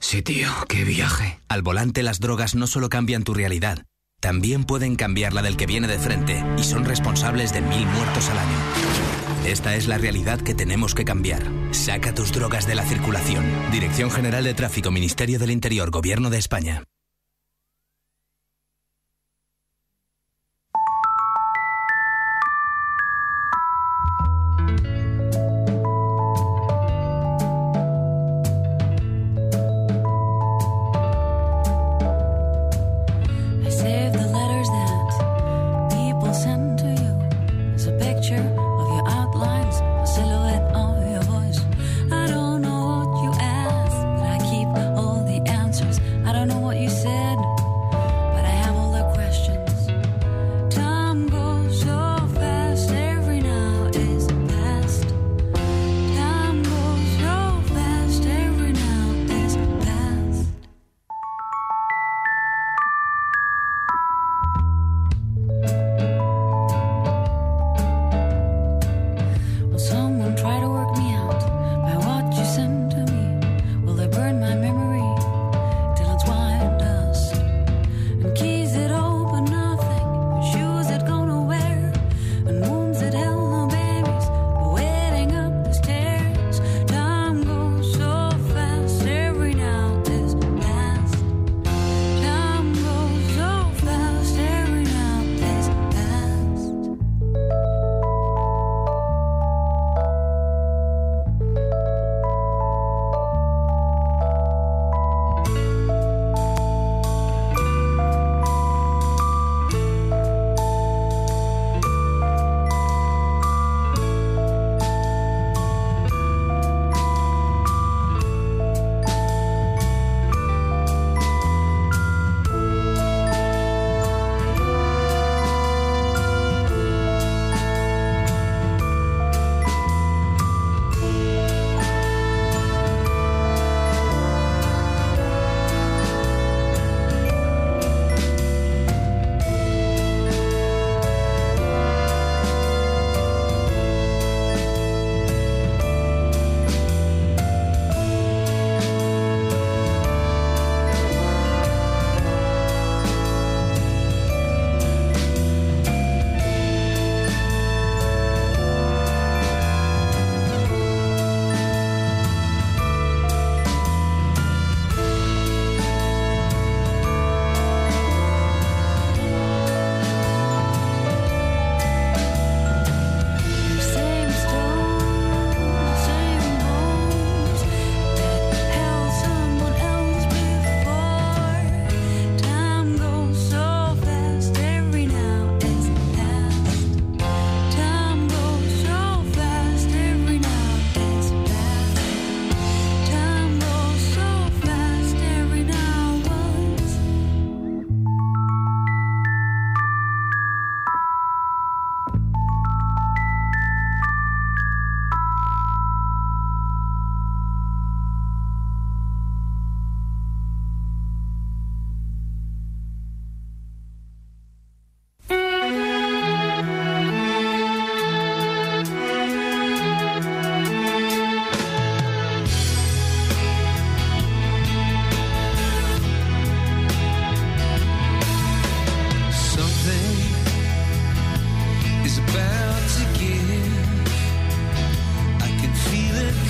Sí, 0.00 0.22
tío, 0.22 0.48
qué 0.68 0.84
viaje. 0.84 1.40
Al 1.48 1.62
volante 1.62 2.02
las 2.02 2.20
drogas 2.20 2.54
no 2.54 2.66
solo 2.66 2.88
cambian 2.88 3.24
tu 3.24 3.34
realidad, 3.34 3.84
también 4.20 4.64
pueden 4.64 4.96
cambiar 4.96 5.32
la 5.32 5.42
del 5.42 5.56
que 5.56 5.66
viene 5.66 5.86
de 5.86 5.98
frente 5.98 6.44
y 6.58 6.64
son 6.64 6.84
responsables 6.84 7.52
de 7.52 7.60
mil 7.60 7.86
muertos 7.86 8.28
al 8.30 8.38
año. 8.38 8.56
Esta 9.46 9.76
es 9.76 9.86
la 9.86 9.96
realidad 9.96 10.40
que 10.40 10.54
tenemos 10.54 10.94
que 10.94 11.04
cambiar. 11.04 11.42
Saca 11.70 12.14
tus 12.14 12.32
drogas 12.32 12.66
de 12.66 12.74
la 12.74 12.84
circulación. 12.84 13.44
Dirección 13.70 14.10
General 14.10 14.42
de 14.42 14.54
Tráfico, 14.54 14.90
Ministerio 14.90 15.38
del 15.38 15.52
Interior, 15.52 15.90
Gobierno 15.90 16.30
de 16.30 16.38
España. 16.38 16.84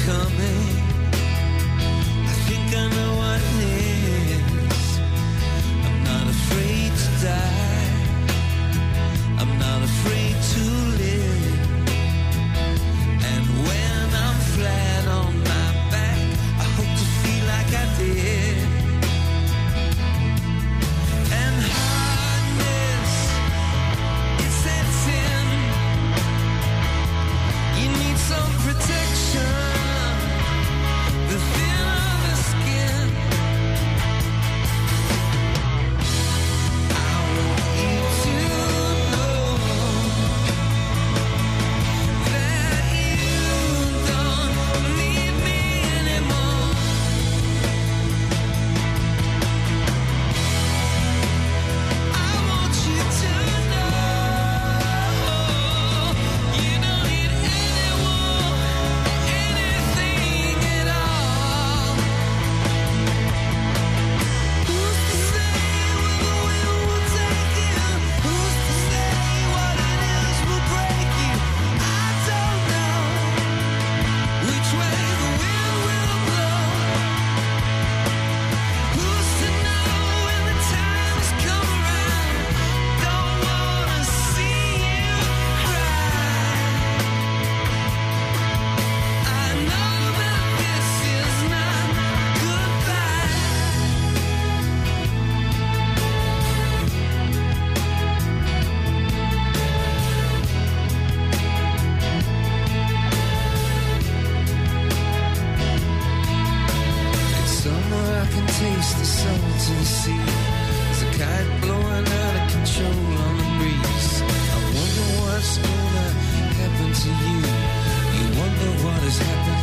coming. 0.09 0.77
I 2.31 2.35
think 2.47 2.77
I 2.77 2.89
know. 2.95 3.08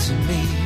to 0.06 0.14
me. 0.28 0.65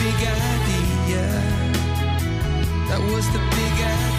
big 0.00 0.14
idea. 0.14 1.26
That 2.88 3.00
was 3.12 3.26
the 3.34 3.38
big 3.38 3.84
idea. 3.84 4.09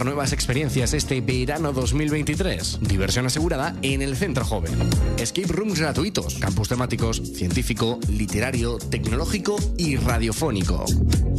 Nuevas 0.00 0.32
experiencias 0.32 0.94
este 0.94 1.20
verano 1.20 1.72
2023? 1.72 2.78
Diversión 2.80 3.26
asegurada 3.26 3.76
en 3.82 4.00
el 4.00 4.16
Centro 4.16 4.44
Joven. 4.44 4.72
Escape 5.18 5.48
rooms 5.48 5.78
gratuitos, 5.78 6.36
campus 6.36 6.68
temáticos, 6.68 7.22
científico, 7.34 8.00
literario, 8.08 8.78
tecnológico 8.78 9.56
y 9.76 9.96
radiofónico. 9.96 10.84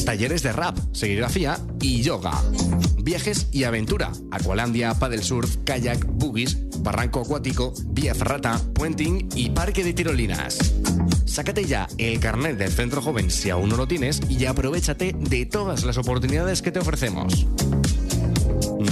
Talleres 0.06 0.44
de 0.44 0.54
rap, 0.54 0.78
serigrafía 0.92 1.60
y 1.82 2.02
yoga. 2.04 2.40
Viajes 3.00 3.48
y 3.52 3.64
aventura. 3.64 4.12
Aqualandia, 4.32 4.94
paddle 4.94 5.24
surf, 5.24 5.58
kayak, 5.66 6.06
boogies, 6.06 6.58
barranco 6.80 7.22
acuático, 7.22 7.74
vía 7.88 8.14
ferrata, 8.14 8.62
puenting 8.74 9.30
y 9.36 9.50
parque 9.50 9.84
de 9.84 9.94
tirolinas. 9.94 10.74
Sácate 11.26 11.66
ya 11.66 11.88
el 11.98 12.20
carnet 12.20 12.58
del 12.58 12.72
Centro 12.72 13.02
Joven 13.02 13.32
si 13.32 13.50
aún 13.50 13.70
no 13.70 13.76
lo 13.76 13.88
tienes 13.88 14.22
y 14.30 14.46
aprovechate 14.46 15.16
de 15.18 15.48
todas 15.48 15.84
las 15.84 15.98
oportunidades 15.98 16.62
que 16.62 16.72
te 16.72 16.80
ofrecemos. 16.80 17.48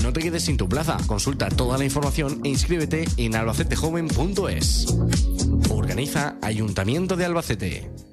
No 0.04 0.14
te 0.14 0.22
quedes 0.22 0.44
sin 0.44 0.58
tu 0.58 0.68
plaza. 0.68 0.98
Consulta 1.06 1.50
toda 1.50 1.78
la 1.78 1.84
información 1.84 2.42
e 2.44 2.50
inscríbete 2.50 3.06
en 3.18 3.36
albacetejoven.es. 3.36 4.96
Organiza 5.70 6.38
Ayuntamiento 6.42 7.16
de 7.16 7.26
Albacete. 7.26 8.11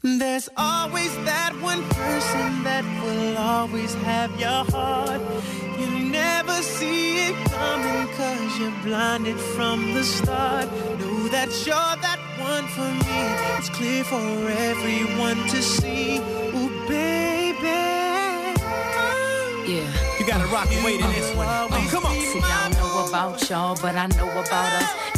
There's 0.00 0.48
always 0.56 1.12
that 1.24 1.58
one 1.60 1.82
person 1.88 2.62
that 2.62 2.84
will 3.02 3.36
always 3.36 3.92
have 4.06 4.30
your 4.38 4.62
heart. 4.70 5.20
You 5.76 5.90
never 5.90 6.62
see 6.62 7.26
it 7.26 7.34
coming 7.50 8.06
cause 8.14 8.58
you're 8.60 8.70
blinded 8.84 9.36
from 9.36 9.94
the 9.94 10.04
start. 10.04 10.70
Know 11.00 11.26
that 11.34 11.50
you're 11.66 11.74
that 11.74 12.20
one 12.38 12.68
for 12.68 12.86
me. 12.86 13.58
It's 13.58 13.70
clear 13.70 14.04
for 14.04 14.22
everyone 14.70 15.48
to 15.48 15.60
see. 15.60 16.18
Ooh, 16.18 16.70
baby. 16.86 17.66
Yeah. 19.66 19.82
You 20.20 20.24
gotta 20.24 20.46
rock 20.46 20.70
and 20.70 20.84
wait 20.84 21.00
in 21.00 21.10
this 21.10 21.34
one. 21.34 21.48
Oh, 21.48 21.88
come 21.90 22.06
on. 22.06 22.14
See, 22.14 22.38
I 22.40 22.70
don't 22.70 22.78
know 22.78 23.08
about 23.08 23.50
y'all, 23.50 23.76
but 23.82 23.96
I 23.96 24.06
know 24.06 24.30
about 24.30 24.80
us. 24.80 25.17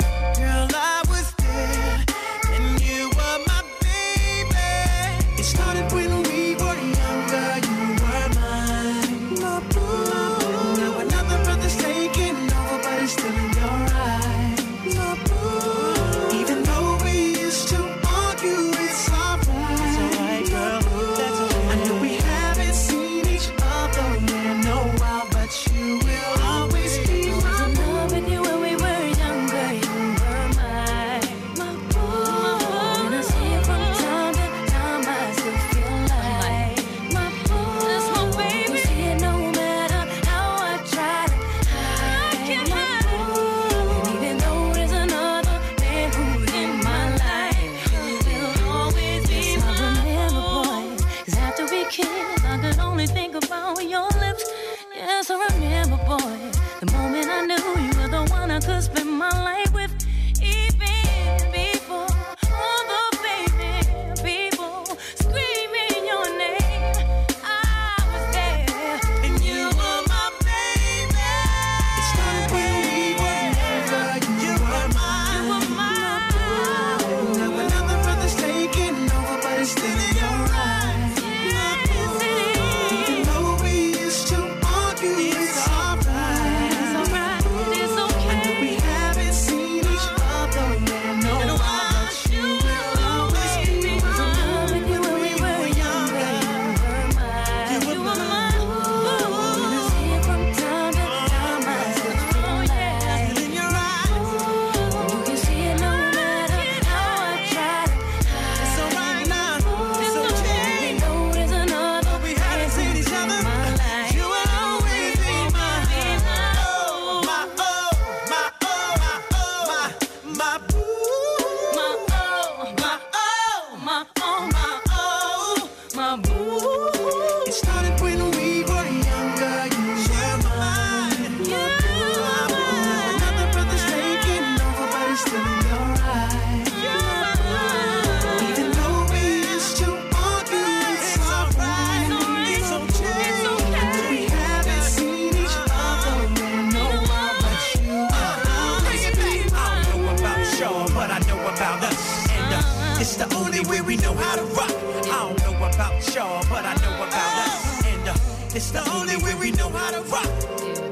It's 153.01 153.15
the 153.15 153.35
only 153.35 153.61
way 153.61 153.81
we 153.81 153.97
know 153.97 154.13
how 154.13 154.35
to 154.35 154.43
rock. 154.43 154.69
I 154.69 155.33
don't 155.33 155.39
know 155.41 155.57
about 155.57 156.15
y'all, 156.15 156.45
but 156.51 156.63
I 156.63 156.75
know 156.75 156.95
about 156.97 157.47
us. 157.47 157.85
And 157.87 158.07
uh, 158.07 158.55
it's 158.55 158.69
the 158.69 158.87
only 158.91 159.17
way 159.23 159.33
we 159.33 159.51
know 159.53 159.69
how 159.69 159.89
to 159.89 160.01
rock. 160.03 160.90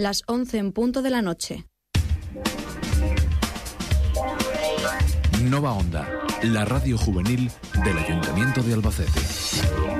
las 0.00 0.22
11 0.26 0.58
en 0.58 0.72
punto 0.72 1.02
de 1.02 1.10
la 1.10 1.22
noche. 1.22 1.66
Nova 5.42 5.72
Onda, 5.72 6.08
la 6.42 6.64
radio 6.64 6.96
juvenil 6.96 7.50
del 7.84 7.98
Ayuntamiento 7.98 8.62
de 8.62 8.74
Albacete. 8.74 9.99